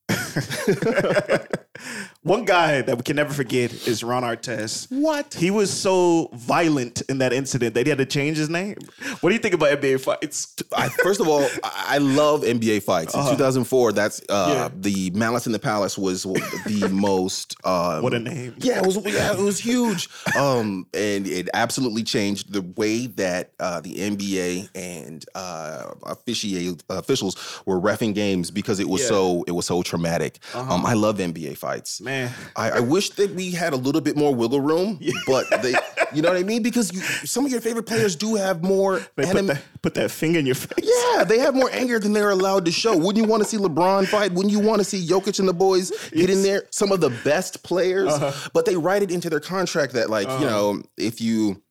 One 2.23 2.45
guy 2.45 2.81
that 2.81 2.95
we 2.95 3.03
can 3.03 3.17
never 3.17 3.33
forget 3.33 3.73
is 3.85 4.01
Ron 4.03 4.23
Artest. 4.23 4.87
What? 4.89 5.33
He 5.33 5.51
was 5.51 5.69
so 5.71 6.29
violent 6.33 7.01
in 7.09 7.17
that 7.17 7.33
incident 7.33 7.73
that 7.75 7.85
he 7.85 7.89
had 7.89 7.97
to 7.99 8.05
change 8.05 8.37
his 8.37 8.49
name. 8.49 8.77
What 9.19 9.29
do 9.29 9.33
you 9.35 9.39
think 9.41 9.53
about 9.53 9.77
NBA 9.81 9.99
fights? 9.99 10.55
I, 10.75 10.87
first 10.87 11.19
of 11.19 11.27
all, 11.27 11.43
I 11.63 11.81
I 11.93 11.97
love 11.97 12.41
NBA 12.43 12.81
fights. 12.83 13.13
In 13.13 13.19
2004, 13.21 13.91
that's 13.91 14.21
uh, 14.29 14.33
Uh-huh. 14.33 14.53
Yeah. 14.53 14.69
the 14.73 15.09
Malice 15.11 15.45
in 15.47 15.51
the 15.51 15.59
Palace 15.59 15.97
was 15.97 16.23
the 16.23 16.89
most. 16.93 17.55
Um, 17.65 18.01
What 18.03 18.13
a 18.13 18.19
name. 18.19 18.55
Yeah, 18.59 18.79
it 18.79 18.85
was. 18.85 18.95
Yeah, 19.05 19.33
it 19.33 19.39
was 19.39 19.59
huge. 19.59 20.07
Um, 20.37 20.87
and 20.93 21.27
it 21.27 21.49
absolutely 21.53 22.03
changed 22.03 22.53
the 22.53 22.61
way 22.77 23.07
that 23.07 23.51
uh, 23.59 23.81
the 23.81 23.95
NBA 23.95 24.69
and 24.75 25.25
uh, 25.35 25.91
officiate 26.03 26.83
officials 26.89 27.35
were 27.65 27.79
refing 27.81 28.13
games 28.15 28.49
because 28.49 28.79
it 28.79 28.87
was 28.87 29.01
Yeah. 29.01 29.07
Uh-huh. 29.07 29.15
so 29.39 29.43
it 29.47 29.51
was 29.51 29.65
so 29.65 29.81
traumatic. 29.83 30.39
Um, 30.55 30.85
I 30.85 30.93
love 30.93 31.17
NBA 31.17 31.57
fights. 31.57 31.99
Man. 31.99 32.12
I, 32.55 32.69
I 32.71 32.79
wish 32.79 33.09
that 33.11 33.31
we 33.35 33.51
had 33.51 33.73
a 33.73 33.75
little 33.75 34.01
bit 34.01 34.15
more 34.17 34.33
wiggle 34.33 34.61
room, 34.61 34.99
but 35.27 35.45
they, 35.61 35.73
you 36.13 36.21
know 36.21 36.29
what 36.29 36.37
I 36.37 36.43
mean? 36.43 36.61
Because 36.63 36.93
you, 36.93 36.99
some 37.01 37.45
of 37.45 37.51
your 37.51 37.61
favorite 37.61 37.83
players 37.87 38.15
do 38.15 38.35
have 38.35 38.63
more. 38.63 38.99
They 39.15 39.25
put 39.31 39.47
that, 39.47 39.61
put 39.81 39.93
that 39.95 40.11
finger 40.11 40.39
in 40.39 40.45
your 40.45 40.55
face. 40.55 40.89
yeah, 41.15 41.23
they 41.23 41.39
have 41.39 41.55
more 41.55 41.69
anger 41.71 41.99
than 41.99 42.13
they're 42.13 42.29
allowed 42.29 42.65
to 42.65 42.71
show. 42.71 42.95
Wouldn't 42.95 43.17
you 43.23 43.29
want 43.29 43.43
to 43.43 43.49
see 43.49 43.57
LeBron 43.57 44.07
fight? 44.07 44.31
Wouldn't 44.33 44.51
you 44.51 44.59
want 44.59 44.79
to 44.79 44.83
see 44.83 45.05
Jokic 45.05 45.39
and 45.39 45.47
the 45.47 45.53
boys 45.53 45.91
get 46.11 46.29
in 46.29 46.41
there? 46.43 46.63
Some 46.71 46.91
of 46.91 47.01
the 47.01 47.09
best 47.23 47.63
players, 47.63 48.11
Uh-huh. 48.13 48.49
but 48.53 48.65
they 48.65 48.75
write 48.75 49.03
it 49.03 49.11
into 49.11 49.29
their 49.29 49.39
contract 49.39 49.93
that, 49.93 50.09
like, 50.09 50.27
you 50.39 50.45
know, 50.45 50.81
if 50.97 51.19
you 51.21 51.61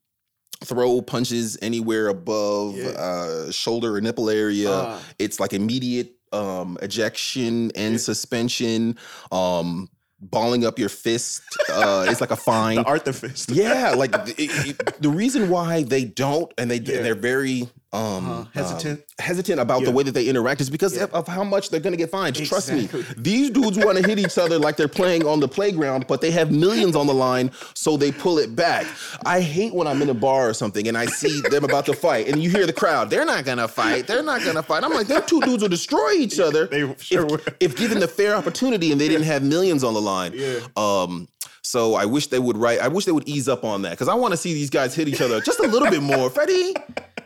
throw 0.64 1.02
punches 1.02 1.58
anywhere 1.60 2.06
above 2.08 2.76
Yeah. 2.76 2.88
uh, 2.90 3.50
shoulder 3.50 3.96
or 3.96 4.00
nipple 4.00 4.30
area, 4.30 4.70
Uh. 4.70 4.98
it's 5.18 5.40
like 5.40 5.52
immediate 5.52 6.12
um, 6.32 6.78
ejection 6.80 7.70
and 7.74 8.00
suspension. 8.00 8.96
Um, 9.30 9.88
balling 10.22 10.64
up 10.64 10.78
your 10.78 10.88
fist 10.88 11.42
uh, 11.70 12.06
is 12.08 12.20
like 12.20 12.30
a 12.30 12.36
fine. 12.36 12.76
The 12.76 12.84
Arthur 12.84 13.12
fist. 13.12 13.50
Yeah, 13.50 13.90
like 13.96 14.14
it, 14.14 14.34
it- 14.78 15.02
the 15.02 15.08
reason 15.10 15.48
why 15.50 15.82
they 15.82 16.04
don't, 16.04 16.52
and 16.56 16.70
they 16.70 16.76
Yeah. 16.76 17.02
they're 17.02 17.14
very 17.14 17.68
um 17.94 18.30
Uh, 18.30 18.44
hesitant? 18.54 19.00
um, 19.00 19.04
hesitant 19.18 19.60
about 19.60 19.84
the 19.84 19.90
way 19.90 20.02
that 20.02 20.12
they 20.12 20.26
interact 20.26 20.60
is 20.62 20.70
because 20.70 20.96
Yeah. 20.96 21.04
of, 21.04 21.12
of 21.14 21.28
how 21.28 21.44
much 21.44 21.68
they're 21.70 21.80
gonna 21.80 21.96
get 21.98 22.10
fined. 22.10 22.36
Trust 22.36 22.72
me, 22.72 22.88
these 23.16 23.50
dudes 23.50 23.76
want 23.78 23.98
to 23.98 24.06
hit 24.06 24.18
each 24.18 24.38
other 24.38 24.58
like 24.58 24.76
they're 24.78 24.88
playing 24.88 25.26
on 25.26 25.40
the 25.40 25.48
playground, 25.48 26.06
but 26.08 26.20
they 26.22 26.30
have 26.30 26.50
millions 26.50 26.96
on 26.96 27.06
the 27.06 27.12
line, 27.14 27.50
so 27.74 27.96
they 27.98 28.10
pull 28.10 28.38
it 28.38 28.56
back. 28.56 28.86
I 29.26 29.40
hate 29.40 29.74
when 29.74 29.86
I'm 29.86 30.00
in 30.00 30.08
a 30.08 30.14
bar 30.14 30.48
or 30.48 30.54
something 30.54 30.88
and 30.88 30.96
I 30.96 31.06
see 31.06 31.40
them 31.50 31.64
about 31.64 31.84
to 31.86 31.92
fight, 31.92 32.28
and 32.28 32.42
you 32.42 32.48
hear 32.50 32.66
the 32.66 32.72
crowd. 32.72 33.10
They're 33.10 33.26
not 33.26 33.44
gonna 33.44 33.68
fight. 33.68 34.06
They're 34.06 34.22
not 34.22 34.42
gonna 34.42 34.62
fight. 34.62 34.84
I'm 34.84 34.92
like, 34.94 35.06
them 35.08 35.22
two 35.26 35.40
dudes 35.42 35.62
will 35.62 35.68
destroy 35.68 36.12
each 36.12 36.40
other. 36.40 36.66
They 36.68 36.94
sure 36.98 37.26
if, 37.34 37.48
if 37.60 37.76
given 37.76 37.98
the 38.00 38.08
fair 38.08 38.34
opportunity 38.34 38.90
and 38.92 39.00
they 39.00 39.08
didn't 39.08 39.26
have 39.26 39.42
millions 39.42 39.84
on 39.84 39.92
the 39.94 40.00
line. 40.00 40.32
Yeah. 40.34 40.60
Um. 40.76 41.28
So 41.72 41.94
I 41.94 42.04
wish 42.04 42.26
they 42.26 42.38
would 42.38 42.58
write. 42.58 42.80
I 42.80 42.88
wish 42.88 43.06
they 43.06 43.12
would 43.12 43.26
ease 43.26 43.48
up 43.48 43.64
on 43.64 43.80
that 43.82 43.92
because 43.92 44.08
I 44.08 44.12
want 44.14 44.32
to 44.32 44.36
see 44.36 44.52
these 44.52 44.68
guys 44.68 44.94
hit 44.94 45.08
each 45.08 45.22
other 45.22 45.40
just 45.40 45.58
a 45.58 45.62
little 45.66 45.88
bit 45.88 46.02
more. 46.02 46.28
Freddie, 46.28 46.74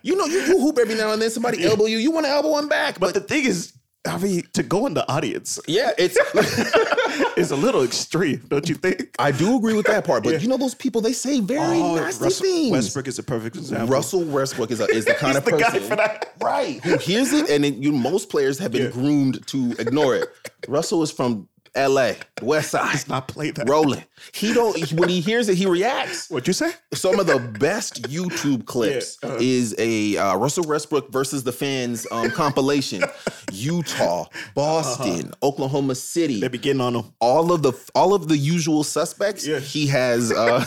you 0.03 0.15
know 0.15 0.25
you, 0.27 0.39
you 0.43 0.61
hoop 0.61 0.79
every 0.79 0.95
now 0.95 1.11
and 1.13 1.21
then. 1.21 1.31
Somebody 1.31 1.65
elbow 1.65 1.87
you. 1.87 1.99
You 1.99 2.13
want 2.13 2.27
to 2.27 2.31
elbow 2.31 2.51
one 2.51 2.69
back, 2.69 3.01
But 3.01 3.13
the 3.15 3.21
thing 3.21 3.45
is, 3.45 3.73
I 4.07 4.19
mean, 4.19 4.45
to 4.53 4.63
go 4.63 4.87
in 4.87 4.95
the 4.95 5.05
audience 5.11 5.59
yeah, 5.67 5.91
it's. 5.99 6.17
is 7.37 7.51
a 7.51 7.57
little 7.57 7.83
extreme, 7.83 8.41
don't 8.47 8.69
you 8.69 8.77
think? 8.77 9.17
I 9.19 9.33
do 9.33 9.57
agree 9.57 9.75
with 9.75 9.87
that 9.87 10.05
part, 10.05 10.23
but 10.23 10.35
Yeah. 10.35 10.39
you 10.39 10.47
know 10.47 10.57
those 10.59 10.77
people 10.77 11.01
they 11.01 11.13
say 11.13 11.41
very 11.41 11.81
oh, 11.81 11.97
nasty 11.97 12.21
Oh, 12.23 12.25
Russell 12.27 12.47
things. 12.47 12.71
Westbrook 12.71 13.09
is 13.09 13.19
a 13.19 13.25
perfect 13.25 13.57
example. 13.57 13.89
Russell 13.89 14.23
Westbrook 14.25 14.71
is, 14.71 14.81
a, 14.81 14.85
is 14.87 15.07
the 15.07 15.15
kind 15.15 15.33
He's 15.37 15.39
of 15.39 15.45
the 15.45 15.51
person, 15.51 15.81
guy 15.81 15.89
for 15.89 15.97
that. 15.97 16.33
right? 16.41 16.81
Who 16.85 16.99
hears 16.99 17.33
it, 17.33 17.51
and 17.51 17.65
then 17.65 17.83
you 17.83 17.91
most 17.91 18.31
players 18.31 18.61
have 18.61 18.71
been 18.71 18.85
Yeah. 18.85 18.91
groomed 18.91 19.45
to 19.49 19.75
ignore 19.81 20.15
it. 20.15 20.29
Russell 20.69 21.03
is 21.03 21.11
from 21.11 21.49
L.A., 21.77 22.17
West 22.43 22.71
Side, 22.71 22.87
Let's 22.87 23.07
not 23.09 23.29
play 23.29 23.51
that. 23.53 23.69
rolling. 23.69 24.03
He 24.33 24.53
don't 24.55 24.77
when 24.93 25.09
he 25.09 25.21
hears 25.21 25.49
it, 25.49 25.57
he 25.57 25.67
reacts. 25.67 26.29
What'd 26.31 26.47
you 26.47 26.53
say? 26.55 26.73
Some 26.95 27.21
of 27.21 27.27
the 27.27 27.39
best 27.39 28.03
YouTube 28.05 28.65
clips 28.73 29.19
Yeah, 29.23 29.29
uh-huh. 29.29 29.39
is 29.41 29.75
a 29.79 30.17
uh, 30.17 30.37
Russell 30.37 30.65
Westbrook 30.65 31.13
versus 31.13 31.45
the 31.45 31.53
fans 31.53 32.07
um, 32.11 32.31
compilation. 32.31 33.03
Utah, 33.53 34.25
Boston, 34.55 35.33
Oklahoma 35.43 35.95
City, 35.95 36.41
They 36.41 36.49
be 36.49 36.59
getting 36.59 36.81
on 36.81 36.95
him. 36.97 37.13
all 37.21 37.53
of 37.53 37.63
the 37.63 37.73
all 37.95 38.15
of 38.15 38.29
the 38.29 38.37
usual 38.37 38.83
suspects. 38.85 39.47
Yeah. 39.47 39.59
He 39.61 39.87
has 39.89 40.33
uh, 40.33 40.65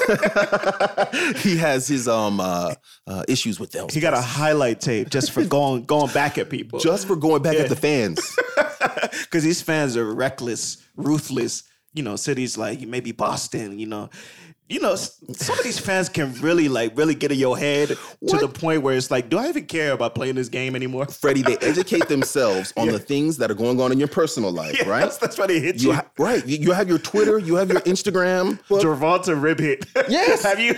he 1.37 1.57
has 1.57 1.87
his 1.87 2.07
um 2.07 2.39
uh, 2.39 2.73
uh, 3.07 3.23
issues 3.27 3.59
with 3.59 3.71
them. 3.71 3.87
He 3.91 3.99
got 3.99 4.13
a 4.13 4.21
highlight 4.21 4.79
tape 4.81 5.09
just 5.09 5.31
for 5.31 5.43
going 5.43 5.85
going 5.85 6.11
back 6.13 6.37
at 6.37 6.49
people. 6.49 6.79
just 6.79 7.07
for 7.07 7.15
going 7.15 7.41
back 7.41 7.55
Yeah. 7.55 7.61
at 7.61 7.69
the 7.69 7.75
fans. 7.75 8.35
because 9.23 9.43
these 9.43 9.61
fans 9.61 9.97
are 9.97 10.13
reckless, 10.13 10.77
ruthless. 11.03 11.63
You 11.93 12.03
know, 12.03 12.15
cities 12.15 12.57
like 12.57 12.81
maybe 12.81 13.11
Boston. 13.11 13.79
You 13.79 13.87
know, 13.87 14.09
you 14.69 14.79
know, 14.79 14.93
some 14.95 15.57
of 15.57 15.63
these 15.63 15.79
fans 15.79 16.07
can 16.07 16.31
really 16.35 16.69
like 16.69 16.95
really 16.95 17.15
get 17.15 17.31
in 17.31 17.39
your 17.39 17.57
head 17.57 17.87
to 17.89 18.37
the 18.37 18.47
point 18.47 18.83
where 18.83 18.95
it's 18.95 19.09
like, 19.09 19.27
do 19.29 19.39
I 19.39 19.49
even 19.49 19.65
care 19.65 19.93
about 19.93 20.13
playing 20.13 20.35
this 20.35 20.49
game 20.49 20.75
anymore? 20.75 21.05
Freddie, 21.21 21.41
they 21.41 21.57
educate 21.57 22.07
themselves 22.07 22.71
on 22.77 22.89
the 22.89 22.99
things 22.99 23.37
that 23.37 23.49
are 23.49 23.55
going 23.55 23.81
on 23.81 23.91
in 23.91 23.97
your 23.97 24.07
personal 24.07 24.51
life, 24.51 24.77
Yeah, 24.79 24.87
right? 24.87 24.99
That's, 25.01 25.17
that's 25.17 25.37
why 25.39 25.47
they 25.47 25.59
hit 25.59 25.81
You 25.81 25.89
you. 25.89 25.93
ha- 25.95 26.05
right. 26.19 26.45
You 26.45 26.57
you 26.57 26.71
have 26.73 26.87
your 26.87 26.99
Twitter, 26.99 27.39
you 27.39 27.55
have 27.55 27.71
your 27.71 27.81
Instagram. 27.93 28.59
Gervonta 28.69 29.41
rib 29.41 29.59
hit. 29.59 29.85
Yes. 30.09 30.43
Have 30.43 30.59
you? 30.59 30.75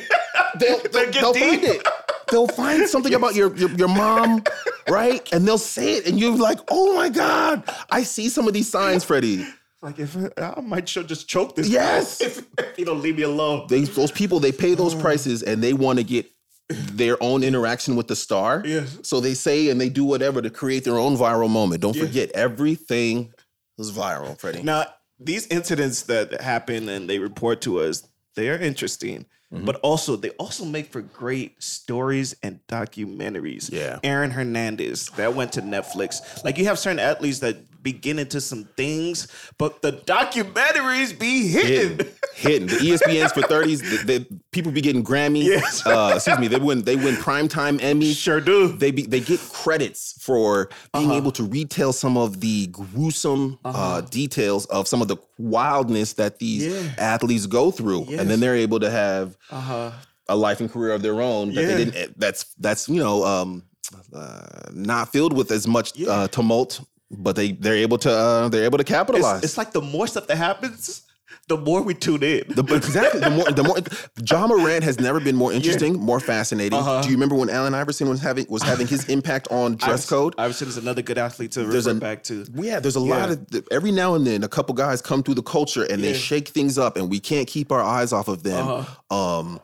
they'll, 0.59 0.79
They 0.79 0.89
they'll, 1.11 1.11
they'll 1.11 1.33
find 1.33 1.63
it. 1.65 1.87
They'll 2.31 2.47
find 2.47 2.87
something 2.87 3.13
about 3.13 3.35
your, 3.35 3.53
your 3.57 3.69
your 3.71 3.89
mom, 3.89 4.45
right? 4.89 5.27
And 5.33 5.45
they'll 5.45 5.57
say 5.57 5.95
it, 5.97 6.07
and 6.07 6.17
you're 6.17 6.37
like, 6.37 6.59
"Oh 6.69 6.95
my 6.95 7.09
god!" 7.09 7.63
I 7.89 8.03
see 8.03 8.29
some 8.29 8.47
of 8.47 8.53
these 8.53 8.69
signs, 8.71 9.03
Freddie. 9.03 9.45
Like 9.81 9.99
if 9.99 10.15
I 10.37 10.61
might 10.61 10.85
just 10.85 11.27
choke 11.27 11.55
this. 11.55 11.67
Yes. 11.67 12.21
If, 12.31 12.45
if 12.57 12.77
you 12.79 12.85
don't 12.85 13.01
leave 13.01 13.17
me 13.17 13.23
alone. 13.23 13.65
They 13.67 13.81
those 13.81 14.11
people 14.11 14.39
they 14.39 14.51
pay 14.51 14.75
those 14.75 14.93
prices, 14.95 15.43
and 15.43 15.61
they 15.63 15.73
want 15.73 15.97
to 15.99 16.03
get 16.03 16.31
their 16.69 17.21
own 17.21 17.43
interaction 17.43 17.95
with 17.95 18.07
the 18.07 18.15
star. 18.15 18.63
Yes. 18.65 18.99
So 19.03 19.19
they 19.19 19.33
say 19.33 19.69
and 19.69 19.81
they 19.81 19.89
do 19.89 20.05
whatever 20.05 20.41
to 20.41 20.49
create 20.49 20.83
their 20.83 20.97
own 20.97 21.17
viral 21.17 21.49
moment. 21.49 21.81
Don't 21.81 21.95
Yeah. 21.95 22.05
forget, 22.05 22.31
everything 22.31 23.33
was 23.77 23.91
viral, 23.91 24.37
Freddie. 24.39 24.63
Now, 24.63 24.85
these 25.19 25.47
incidents 25.47 26.03
that 26.03 26.39
happen 26.41 26.87
and 26.87 27.09
they 27.09 27.19
report 27.19 27.61
to 27.61 27.79
us, 27.81 28.07
they 28.35 28.49
are 28.49 28.57
interesting. 28.57 29.25
Mm-hmm. 29.53 29.65
But 29.65 29.75
also, 29.77 30.15
they 30.15 30.29
also 30.31 30.63
make 30.63 30.93
for 30.93 31.01
great 31.01 31.61
stories 31.61 32.33
and 32.41 32.61
documentaries. 32.69 33.69
Yeah. 33.69 33.99
Aaron 34.01 34.31
Hernandez, 34.31 35.07
that 35.17 35.35
went 35.35 35.51
to 35.53 35.61
Netflix. 35.61 36.21
Like, 36.45 36.57
you 36.57 36.63
have 36.65 36.79
certain 36.79 36.99
athletes 36.99 37.39
that 37.39 37.57
be 37.81 37.91
getting 37.93 38.19
into 38.19 38.39
some 38.41 38.65
things, 38.77 39.27
but 39.57 39.81
the 39.81 39.91
documentaries 39.93 41.17
be 41.17 41.47
hidden. 41.47 41.97
Hidden, 41.97 42.07
hidden. 42.35 42.67
The 42.67 42.75
ESPNs 42.75 43.33
for 43.33 43.41
thirties. 43.43 43.81
The, 43.81 44.19
the 44.19 44.39
people 44.51 44.71
be 44.71 44.81
getting 44.81 45.03
Grammys. 45.03 45.43
Yes. 45.45 45.85
Uh, 45.85 46.13
excuse 46.15 46.39
me. 46.39 46.47
They 46.47 46.57
win. 46.59 46.83
They 46.83 46.95
win 46.95 47.15
primetime 47.15 47.79
Emmys. 47.79 48.15
Sure 48.17 48.39
do. 48.41 48.69
They 48.69 48.91
be, 48.91 49.03
they 49.03 49.19
get 49.19 49.39
credits 49.39 50.15
for 50.21 50.69
being 50.93 51.05
Uh-huh. 51.09 51.15
able 51.17 51.31
to 51.33 51.43
retell 51.43 51.93
some 51.93 52.17
of 52.17 52.39
the 52.41 52.67
gruesome 52.67 53.57
uh 53.65 54.01
details 54.01 54.65
of 54.67 54.87
some 54.87 55.01
of 55.01 55.07
the 55.07 55.17
wildness 55.37 56.13
that 56.13 56.39
these 56.39 56.65
Yeah. 56.65 56.93
athletes 56.97 57.45
go 57.47 57.71
through, 57.71 58.03
and 58.17 58.29
then 58.29 58.39
they're 58.39 58.55
able 58.55 58.79
to 58.79 58.89
have 58.91 59.37
Uh 59.49 59.59
huh. 59.59 59.91
a 60.29 60.35
life 60.35 60.59
and 60.61 60.71
career 60.71 60.93
of 60.93 61.01
their 61.01 61.21
own 61.21 61.53
that 61.53 61.61
Yeah. 61.61 61.67
they 61.75 61.85
didn't. 61.85 62.19
That's 62.19 62.45
that's 62.59 62.87
you 62.87 62.99
know 62.99 63.25
um, 63.25 63.63
uh, 64.13 64.69
not 64.73 65.11
filled 65.11 65.33
with 65.33 65.51
as 65.51 65.67
much 65.67 65.95
Yeah. 65.97 66.09
uh, 66.09 66.27
tumult, 66.27 66.79
but 67.17 67.35
they 67.35 67.51
they're 67.53 67.75
able 67.75 67.97
to 67.99 68.11
uh, 68.11 68.49
they're 68.49 68.63
able 68.63 68.77
to 68.77 68.83
capitalize. 68.83 69.37
It's, 69.37 69.45
it's 69.45 69.57
like 69.57 69.71
the 69.71 69.81
more 69.81 70.07
stuff 70.07 70.27
that 70.27 70.37
happens, 70.37 71.03
the 71.47 71.57
more 71.57 71.81
we 71.81 71.93
tune 71.93 72.23
in. 72.23 72.43
The, 72.47 72.63
exactly. 72.73 73.19
The 73.19 73.29
more, 73.29 73.45
the 73.51 73.63
more, 73.63 73.77
Ja 74.25 74.47
Morant 74.47 74.83
has 74.83 74.99
never 74.99 75.19
been 75.19 75.35
more 75.35 75.51
interesting, 75.51 75.99
more 75.99 76.19
fascinating. 76.19 76.79
Uh-huh. 76.79 77.01
Do 77.01 77.09
you 77.09 77.15
remember 77.15 77.35
when 77.35 77.49
Allen 77.49 77.73
Iverson 77.73 78.07
was 78.07 78.21
having 78.21 78.45
was 78.49 78.63
having 78.63 78.87
his 78.87 79.07
impact 79.09 79.47
on 79.51 79.75
dress 79.83 80.09
code? 80.09 80.33
Iverson 80.37 80.67
is 80.69 80.77
another 80.77 81.01
good 81.01 81.17
athlete 81.17 81.51
to 81.53 81.63
There's 81.63 81.85
refer 81.85 81.97
a- 81.97 81.99
back 81.99 82.23
to. 82.25 82.45
Yeah, 82.53 82.79
there's 82.79 82.95
a 82.95 82.99
lot 83.01 83.29
of 83.31 83.45
every 83.71 83.91
now 83.91 84.15
and 84.15 84.25
then 84.25 84.43
a 84.43 84.49
couple 84.49 84.73
guys 84.75 85.01
come 85.01 85.23
through 85.23 85.35
the 85.35 85.43
culture 85.43 85.83
and 85.83 86.03
they 86.03 86.13
shake 86.13 86.49
things 86.49 86.77
up, 86.77 86.95
and 86.97 87.09
we 87.09 87.19
can't 87.19 87.47
keep 87.47 87.71
our 87.71 87.81
eyes 87.81 88.13
off 88.13 88.27
of 88.27 88.43
them. 88.43 88.67
Uh-huh. 88.67 89.39
Um, 89.39 89.59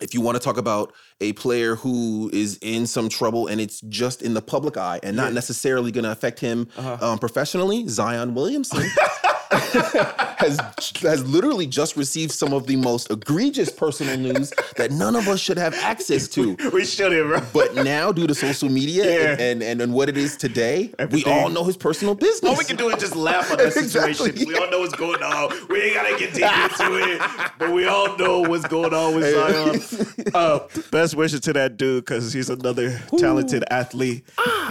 if 0.00 0.14
you 0.14 0.20
want 0.20 0.36
to 0.36 0.42
talk 0.42 0.56
about 0.58 0.92
a 1.20 1.32
player 1.34 1.76
who 1.76 2.30
is 2.32 2.58
in 2.62 2.86
some 2.86 3.08
trouble 3.08 3.46
and 3.46 3.60
it's 3.60 3.80
just 3.82 4.22
in 4.22 4.34
the 4.34 4.42
public 4.42 4.76
eye 4.76 5.00
and 5.02 5.16
not 5.16 5.28
Yeah. 5.28 5.34
necessarily 5.34 5.90
going 5.92 6.04
to 6.04 6.12
affect 6.12 6.40
him 6.40 6.68
Uh-huh. 6.76 7.12
um, 7.12 7.18
professionally, 7.18 7.86
Zion 7.88 8.34
Williamson 8.34 8.84
has 9.50 10.58
has 11.02 11.26
literally 11.28 11.66
just 11.66 11.96
received 11.96 12.32
some 12.32 12.52
of 12.52 12.66
the 12.66 12.76
most 12.76 13.10
egregious 13.10 13.70
personal 13.70 14.16
news 14.16 14.52
that 14.76 14.90
none 14.90 15.16
of 15.16 15.28
us 15.28 15.40
should 15.40 15.58
have 15.58 15.74
access 15.74 16.28
to. 16.28 16.56
We 16.72 16.84
shouldn't, 16.84 17.26
bro. 17.28 17.40
But 17.52 17.74
now, 17.84 18.12
due 18.12 18.26
to 18.26 18.34
social 18.34 18.68
media 18.68 19.04
Yeah. 19.04 19.30
and, 19.32 19.40
and, 19.40 19.62
and 19.62 19.80
and 19.82 19.94
what 19.94 20.08
it 20.08 20.16
is 20.16 20.36
today, 20.36 20.92
Everything. 20.98 21.32
we 21.32 21.40
all 21.40 21.48
know 21.48 21.64
his 21.64 21.76
personal 21.76 22.14
business. 22.14 22.50
All 22.50 22.56
we 22.56 22.64
can 22.64 22.76
do 22.76 22.88
is 22.88 22.96
just 23.00 23.14
laugh 23.16 23.50
at 23.52 23.58
that 23.58 23.72
situation. 23.72 24.26
Exactly. 24.26 24.46
We 24.46 24.56
all 24.56 24.70
know 24.70 24.80
what's 24.80 24.94
going 24.96 25.22
on. 25.22 25.52
We 25.68 25.82
ain't 25.82 25.94
gotta 25.94 26.16
get 26.18 26.34
deep 26.34 26.44
into 26.44 27.14
it, 27.14 27.22
but 27.58 27.72
we 27.72 27.86
all 27.86 28.16
know 28.18 28.40
what's 28.40 28.66
going 28.66 28.92
on 28.94 29.14
with 29.14 29.32
Zion. 29.32 30.30
Uh, 30.34 30.60
best 30.90 31.14
wishes 31.14 31.40
to 31.40 31.52
that 31.52 31.76
dude 31.76 32.04
because 32.04 32.32
he's 32.32 32.50
another 32.50 33.00
talented 33.18 33.64
athlete. 33.70 34.26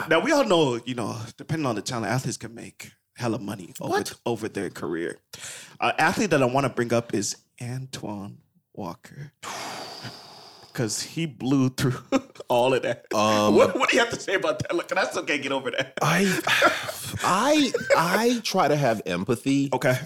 Now 0.09 0.19
we 0.19 0.31
all 0.31 0.45
know, 0.45 0.79
you 0.85 0.95
know, 0.95 1.17
depending 1.37 1.65
on 1.65 1.75
the 1.75 1.81
talent, 1.81 2.11
athletes 2.11 2.37
can 2.37 2.53
make 2.53 2.91
hella 3.15 3.39
money 3.39 3.73
over, 3.81 4.03
over 4.25 4.47
their 4.49 4.69
career. 4.69 5.17
An 5.79 5.93
athlete 5.97 6.29
that 6.31 6.41
I 6.41 6.45
want 6.45 6.65
to 6.65 6.69
bring 6.69 6.93
up 6.93 7.13
is 7.13 7.37
Antoine 7.61 8.37
Walker. 8.73 9.31
Because 10.71 11.01
he 11.01 11.25
blew 11.25 11.69
through 11.69 11.95
all 12.49 12.73
of 12.73 12.81
that. 12.81 13.05
Um, 13.15 13.55
what, 13.55 13.79
what 13.79 13.89
do 13.89 13.95
you 13.95 14.03
have 14.03 14.11
to 14.13 14.19
say 14.19 14.33
about 14.33 14.59
that? 14.59 14.75
Look, 14.75 14.91
and 14.91 14.99
I 14.99 15.05
still 15.05 15.23
can't 15.23 15.41
get 15.41 15.53
over 15.53 15.71
that. 15.71 15.93
I 16.01 16.41
I 17.23 17.71
I 17.95 18.41
try 18.43 18.67
to 18.67 18.75
have 18.75 19.01
empathy 19.05 19.69
Okay. 19.71 19.97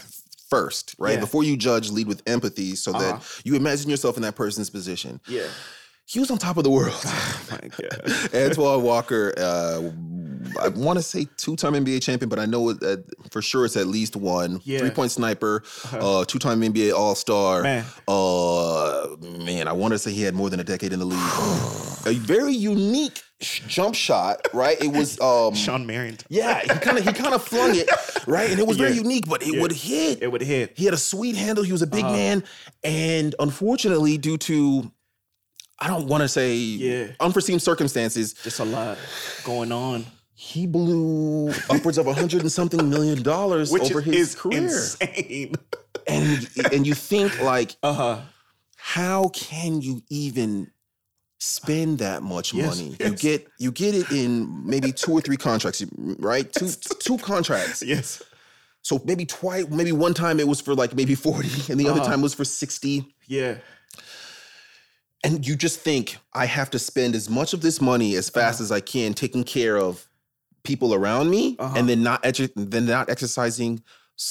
first, 0.48 0.96
right? 1.00 1.16
Yeah. 1.16 1.22
Before 1.22 1.44
you 1.44 1.58
judge, 1.58 1.90
lead 1.90 2.06
with 2.08 2.22
empathy 2.28 2.76
so 2.76 2.92
Uh-huh. 2.92 3.14
that 3.18 3.42
you 3.44 3.56
imagine 3.56 3.90
yourself 3.90 4.16
in 4.16 4.22
that 4.22 4.36
person's 4.36 4.70
position. 4.70 5.20
Yeah. 5.28 5.48
He 6.06 6.20
was 6.20 6.30
on 6.30 6.38
top 6.38 6.58
of 6.58 6.64
the 6.64 6.70
world. 6.70 7.04
My 7.52 7.68
God. 7.70 8.34
Antoine 8.36 8.84
Walker, 8.84 9.34
uh, 9.40 9.82
I 10.62 10.70
want 10.70 10.98
to 11.00 11.04
say 11.04 11.28
two-time 11.38 11.74
NBA 11.74 12.02
champion, 12.02 12.30
but 12.30 12.40
I 12.40 12.46
know 12.46 12.70
it, 12.70 12.82
uh, 12.84 12.98
for 13.32 13.42
sure 13.42 13.66
it's 13.66 13.76
at 13.78 13.88
least 13.88 14.16
one. 14.16 14.62
Yeah. 14.64 14.80
Three-point 14.80 15.12
sniper, 15.12 15.64
uh, 15.92 16.26
two-time 16.26 16.62
NBA 16.62 16.94
All-Star. 16.94 17.64
Man. 17.64 17.86
Uh, 18.08 19.08
man, 19.44 19.68
I 19.68 19.74
want 19.74 19.94
to 19.94 20.00
say 20.00 20.12
he 20.12 20.22
had 20.24 20.36
more 20.36 20.50
than 20.50 20.60
a 20.60 20.64
decade 20.64 20.94
in 20.94 21.00
the 21.00 21.06
league. 21.06 21.20
a 22.06 22.14
very 22.20 22.54
unique 22.54 23.22
jump 23.42 23.96
shot, 23.96 24.48
right? 24.54 24.82
It 24.82 24.88
was 24.92 25.20
um, 25.22 25.54
Shawn 25.56 25.86
Marion. 25.86 26.18
yeah, 26.30 26.60
he 26.62 26.68
kind 26.68 26.98
of 26.98 27.04
he 27.06 27.14
kind 27.14 27.34
of 27.34 27.44
flung 27.44 27.76
it, 27.76 27.90
right? 28.28 28.50
And 28.50 28.60
it 28.60 28.68
was 28.68 28.78
very 28.78 28.94
unique, 28.94 29.28
but 29.30 29.42
it 29.44 29.54
Yeah. 29.56 29.62
would 29.62 29.72
hit. 29.72 30.22
It 30.22 30.32
would 30.32 30.42
hit. 30.42 30.74
He 30.78 30.86
had 30.86 30.94
a 30.94 30.98
sweet 30.98 31.36
handle. 31.36 31.64
He 31.64 31.72
was 31.72 31.82
a 31.82 31.88
big 31.88 32.04
Uh-huh. 32.04 32.14
man, 32.16 32.44
and 32.84 33.36
unfortunately, 33.40 34.18
due 34.18 34.38
to 34.38 34.92
I 35.82 35.88
don't 35.88 36.08
want 36.08 36.24
to 36.24 36.28
say 36.28 36.56
Yeah. 36.56 37.08
unforeseen 37.22 37.60
circumstances, 37.60 38.34
Just 38.44 38.60
a 38.60 38.66
lot 38.66 38.98
going 39.46 39.72
on. 39.72 40.06
He 40.42 40.66
blew 40.66 41.54
upwards 41.70 41.98
of 41.98 42.08
a 42.08 42.14
hundred 42.14 42.44
and 42.44 42.52
something 42.52 42.90
million 42.90 43.22
dollars 43.22 43.72
Which 43.74 43.92
over 43.92 44.00
is, 44.00 44.06
his 44.06 44.30
is 44.30 44.36
career, 44.36 44.62
insane. 44.62 45.56
and 46.08 46.48
and 46.72 46.88
you 46.88 46.94
think 46.94 47.38
like, 47.40 47.76
Uh 47.84 47.92
huh. 47.94 48.20
how 48.78 49.28
can 49.30 49.82
you 49.82 50.02
even 50.10 50.72
spend 51.40 52.00
that 52.00 52.24
much 52.24 52.54
Yes, 52.54 52.78
money. 52.78 52.96
You 53.02 53.14
get 53.16 53.48
you 53.58 53.72
get 53.74 53.96
it 53.96 54.10
in 54.12 54.64
maybe 54.66 54.94
two 54.94 55.12
or 55.12 55.20
three 55.20 55.36
contracts, 55.38 55.84
right? 56.20 56.52
Two 56.54 56.70
two 57.00 57.18
contracts. 57.18 57.82
Yes. 57.82 58.24
So 58.82 59.02
maybe 59.04 59.26
twice, 59.26 59.68
maybe 59.70 59.92
one 59.92 60.14
time 60.14 60.40
it 60.40 60.48
was 60.48 60.62
for 60.62 60.74
like 60.74 60.96
maybe 60.96 61.14
40 61.16 61.70
and 61.72 61.78
the 61.80 61.90
other 61.90 62.00
Uh-huh. 62.00 62.12
time 62.12 62.22
was 62.22 62.34
for 62.34 62.46
60. 62.46 63.14
Yeah. 63.28 63.58
And 65.24 65.46
you 65.46 65.58
just 65.58 65.82
think 65.82 66.18
I 66.34 66.46
have 66.46 66.70
to 66.72 66.80
spend 66.80 67.14
as 67.14 67.30
much 67.30 67.54
of 67.54 67.60
this 67.62 67.82
money 67.82 68.16
as 68.16 68.30
fast 68.30 68.60
Uh-huh. 68.60 68.64
as 68.66 68.72
I 68.72 68.80
can 68.80 69.14
taking 69.14 69.44
care 69.44 69.78
of 69.78 70.08
people 70.72 70.92
around 71.00 71.26
me 71.38 71.44
Uh-huh. 71.58 71.76
and 71.78 71.84
then 71.90 72.02
not 72.10 72.20
edu- 72.24 72.54
then 72.74 72.86
not 72.86 73.10
exercising 73.10 73.72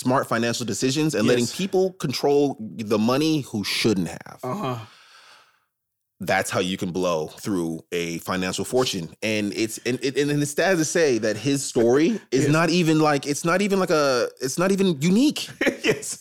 smart 0.02 0.24
financial 0.34 0.64
decisions 0.74 1.14
and 1.16 1.26
letting 1.30 1.46
people 1.62 1.84
control 2.04 2.56
the 2.94 2.98
money 3.12 3.34
who 3.48 3.64
shouldn't 3.64 4.08
have. 4.08 4.38
Uh-huh. 4.42 4.76
That's 6.20 6.50
how 6.50 6.58
you 6.70 6.76
can 6.76 6.90
blow 6.90 7.28
through 7.44 7.84
a 7.92 8.18
financial 8.18 8.64
fortune. 8.64 9.06
And 9.22 9.52
it's 9.54 9.78
and, 9.86 9.96
and, 10.04 10.16
and 10.32 10.42
it's 10.42 10.50
sad 10.50 10.76
to 10.78 10.84
say 10.84 11.18
that 11.18 11.36
his 11.36 11.64
story 11.64 12.08
is 12.32 12.44
Yes. 12.44 12.48
not 12.58 12.70
even 12.70 12.98
like 12.98 13.24
it's 13.32 13.44
not 13.44 13.62
even 13.62 13.78
like 13.78 13.90
a 13.90 14.28
it's 14.40 14.58
not 14.58 14.72
even 14.72 15.00
unique. 15.00 15.48
yes. 15.84 16.18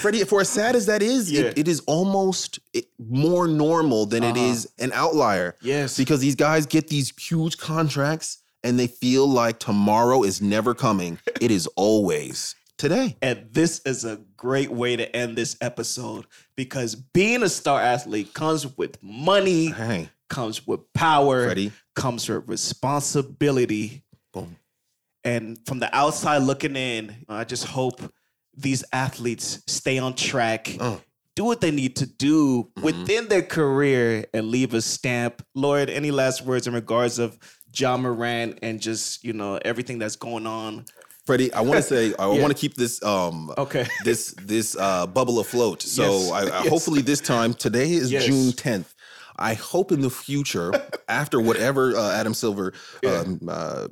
Freddie, 0.00 0.24
for 0.24 0.40
as 0.40 0.48
sad 0.48 0.74
as 0.74 0.86
that 0.86 1.02
is, 1.02 1.30
Yeah. 1.30 1.42
it, 1.42 1.58
it 1.58 1.68
is 1.68 1.80
almost 1.86 2.58
more 2.98 3.46
normal 3.46 4.06
than 4.06 4.22
it 4.24 4.36
Uh-huh. 4.36 4.52
is 4.52 4.68
an 4.78 4.90
outlier. 4.94 5.54
Yes. 5.60 5.98
Because 5.98 6.20
these 6.20 6.34
guys 6.46 6.64
get 6.66 6.88
these 6.88 7.12
huge 7.30 7.58
contracts 7.58 8.38
and 8.62 8.78
they 8.78 8.86
feel 8.86 9.26
like 9.28 9.58
tomorrow 9.58 10.22
is 10.22 10.40
never 10.42 10.74
coming. 10.74 11.18
It 11.40 11.50
is 11.50 11.66
always 11.76 12.54
today. 12.78 13.16
And 13.22 13.46
this 13.52 13.80
is 13.86 14.04
a 14.04 14.20
great 14.36 14.70
way 14.70 14.96
to 14.96 15.14
end 15.16 15.36
this 15.36 15.56
episode 15.60 16.26
because 16.56 16.94
being 16.94 17.42
a 17.42 17.48
star 17.48 17.80
athlete 17.80 18.34
comes 18.34 18.76
with 18.76 19.02
money, 19.02 19.66
Hey, 19.68 20.10
comes 20.28 20.66
with 20.66 20.80
power, 20.92 21.54
comes 21.94 22.28
with 22.28 22.48
responsibility. 22.48 24.02
Boom. 24.32 24.56
And 25.24 25.58
from 25.66 25.78
the 25.80 25.94
outside 25.96 26.38
looking 26.38 26.76
in, 26.76 27.14
I 27.28 27.44
just 27.44 27.64
hope 27.64 28.00
these 28.56 28.84
athletes 28.92 29.62
stay 29.66 29.98
on 29.98 30.14
track, 30.14 30.74
Uh. 30.80 30.96
do 31.34 31.44
what 31.44 31.60
they 31.60 31.70
need 31.70 31.96
to 31.96 32.06
do 32.06 32.70
Mhm. 32.78 32.82
within 32.82 33.28
their 33.28 33.42
career 33.42 34.26
and 34.32 34.48
leave 34.50 34.72
a 34.72 34.80
stamp. 34.80 35.44
Lord, 35.54 35.90
any 35.90 36.10
last 36.10 36.42
words 36.42 36.66
in 36.66 36.72
regards 36.74 37.18
of 37.18 37.38
Ja 37.78 37.96
Morant 37.96 38.58
and 38.62 38.80
just, 38.80 39.24
you 39.24 39.32
know, 39.32 39.58
everything 39.64 39.98
that's 39.98 40.16
going 40.16 40.46
on? 40.46 40.84
Freddie, 41.26 41.52
I 41.52 41.60
want 41.60 41.76
to 41.76 41.82
say 41.82 42.14
I 42.18 42.26
Yeah. 42.32 42.40
want 42.40 42.56
to 42.56 42.60
keep 42.60 42.74
this 42.74 43.02
um 43.02 43.52
Okay. 43.58 43.86
this 44.04 44.34
this 44.46 44.76
uh 44.78 45.06
bubble 45.06 45.40
afloat. 45.40 45.82
So 45.82 46.02
Yes. 46.04 46.30
I, 46.32 46.40
I 46.42 46.62
Yes. 46.62 46.68
hopefully 46.68 47.02
this 47.02 47.20
time 47.20 47.52
today 47.54 47.92
is 47.92 48.12
Yes. 48.12 48.24
June 48.26 48.52
10th. 48.52 48.94
I 49.38 49.54
hope 49.54 49.92
in 49.92 50.00
the 50.00 50.10
future, 50.10 50.72
after 51.08 51.40
whatever 51.40 51.96
uh, 51.96 52.12
Adam 52.12 52.34
Silver 52.34 52.72
Yeah. 53.02 53.20
um, 53.20 53.40
uh, 53.48 53.88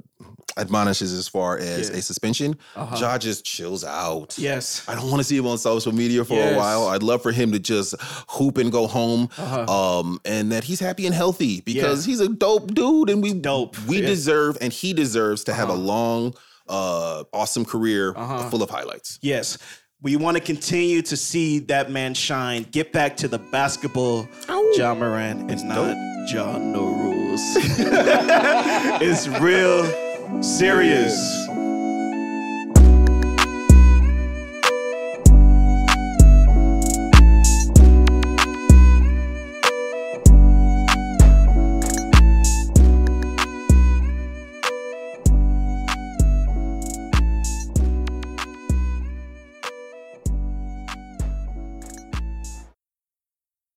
admonishes 0.56 1.12
as 1.12 1.26
far 1.28 1.58
as 1.58 1.90
Yeah. 1.90 1.96
a 1.96 2.02
suspension, 2.02 2.56
Uh-huh. 2.76 2.96
Ja 3.00 3.18
just 3.18 3.44
chills 3.44 3.84
out. 3.84 4.36
Yes. 4.38 4.82
I 4.86 4.94
don't 4.94 5.10
want 5.10 5.20
to 5.20 5.24
see 5.24 5.36
him 5.36 5.46
on 5.46 5.58
social 5.58 5.92
media 5.92 6.24
for 6.24 6.34
Yes. 6.34 6.54
a 6.54 6.56
while. 6.56 6.86
I'd 6.88 7.02
love 7.02 7.22
for 7.22 7.32
him 7.32 7.52
to 7.52 7.58
just 7.58 7.94
hoop 8.28 8.58
and 8.58 8.70
go 8.70 8.86
home, 8.86 9.28
Uh-huh. 9.36 9.98
um, 10.00 10.20
and 10.24 10.52
that 10.52 10.64
he's 10.64 10.80
happy 10.80 11.06
and 11.06 11.14
healthy 11.14 11.60
because 11.62 12.06
Yeah. 12.06 12.10
he's 12.12 12.20
a 12.20 12.28
dope 12.28 12.72
dude, 12.74 13.10
and 13.10 13.22
we 13.22 13.34
dope, 13.34 13.76
We 13.86 14.00
yeah. 14.00 14.06
deserve, 14.06 14.56
and 14.60 14.72
he 14.72 14.92
deserves 14.92 15.44
to 15.44 15.54
have 15.54 15.68
a 15.68 15.72
Uh-huh. 15.72 15.82
long, 15.82 16.34
uh, 16.68 17.24
awesome 17.32 17.64
career 17.64 18.14
Uh-huh. 18.16 18.48
full 18.50 18.62
of 18.62 18.70
highlights. 18.70 19.18
Yes. 19.22 19.58
We 20.04 20.16
want 20.16 20.36
to 20.36 20.42
continue 20.42 21.00
to 21.00 21.16
see 21.16 21.60
that 21.60 21.90
man 21.90 22.12
shine. 22.12 22.66
Get 22.70 22.92
back 22.92 23.16
to 23.16 23.26
the 23.26 23.38
basketball, 23.38 24.28
Ja 24.74 24.94
Morant, 24.94 25.50
and 25.50 25.66
not 25.66 25.96
Ja 26.30 26.58
No 26.58 26.84
Rules. 26.84 27.40
it's 29.00 29.26
real 29.28 30.42
serious. 30.42 31.43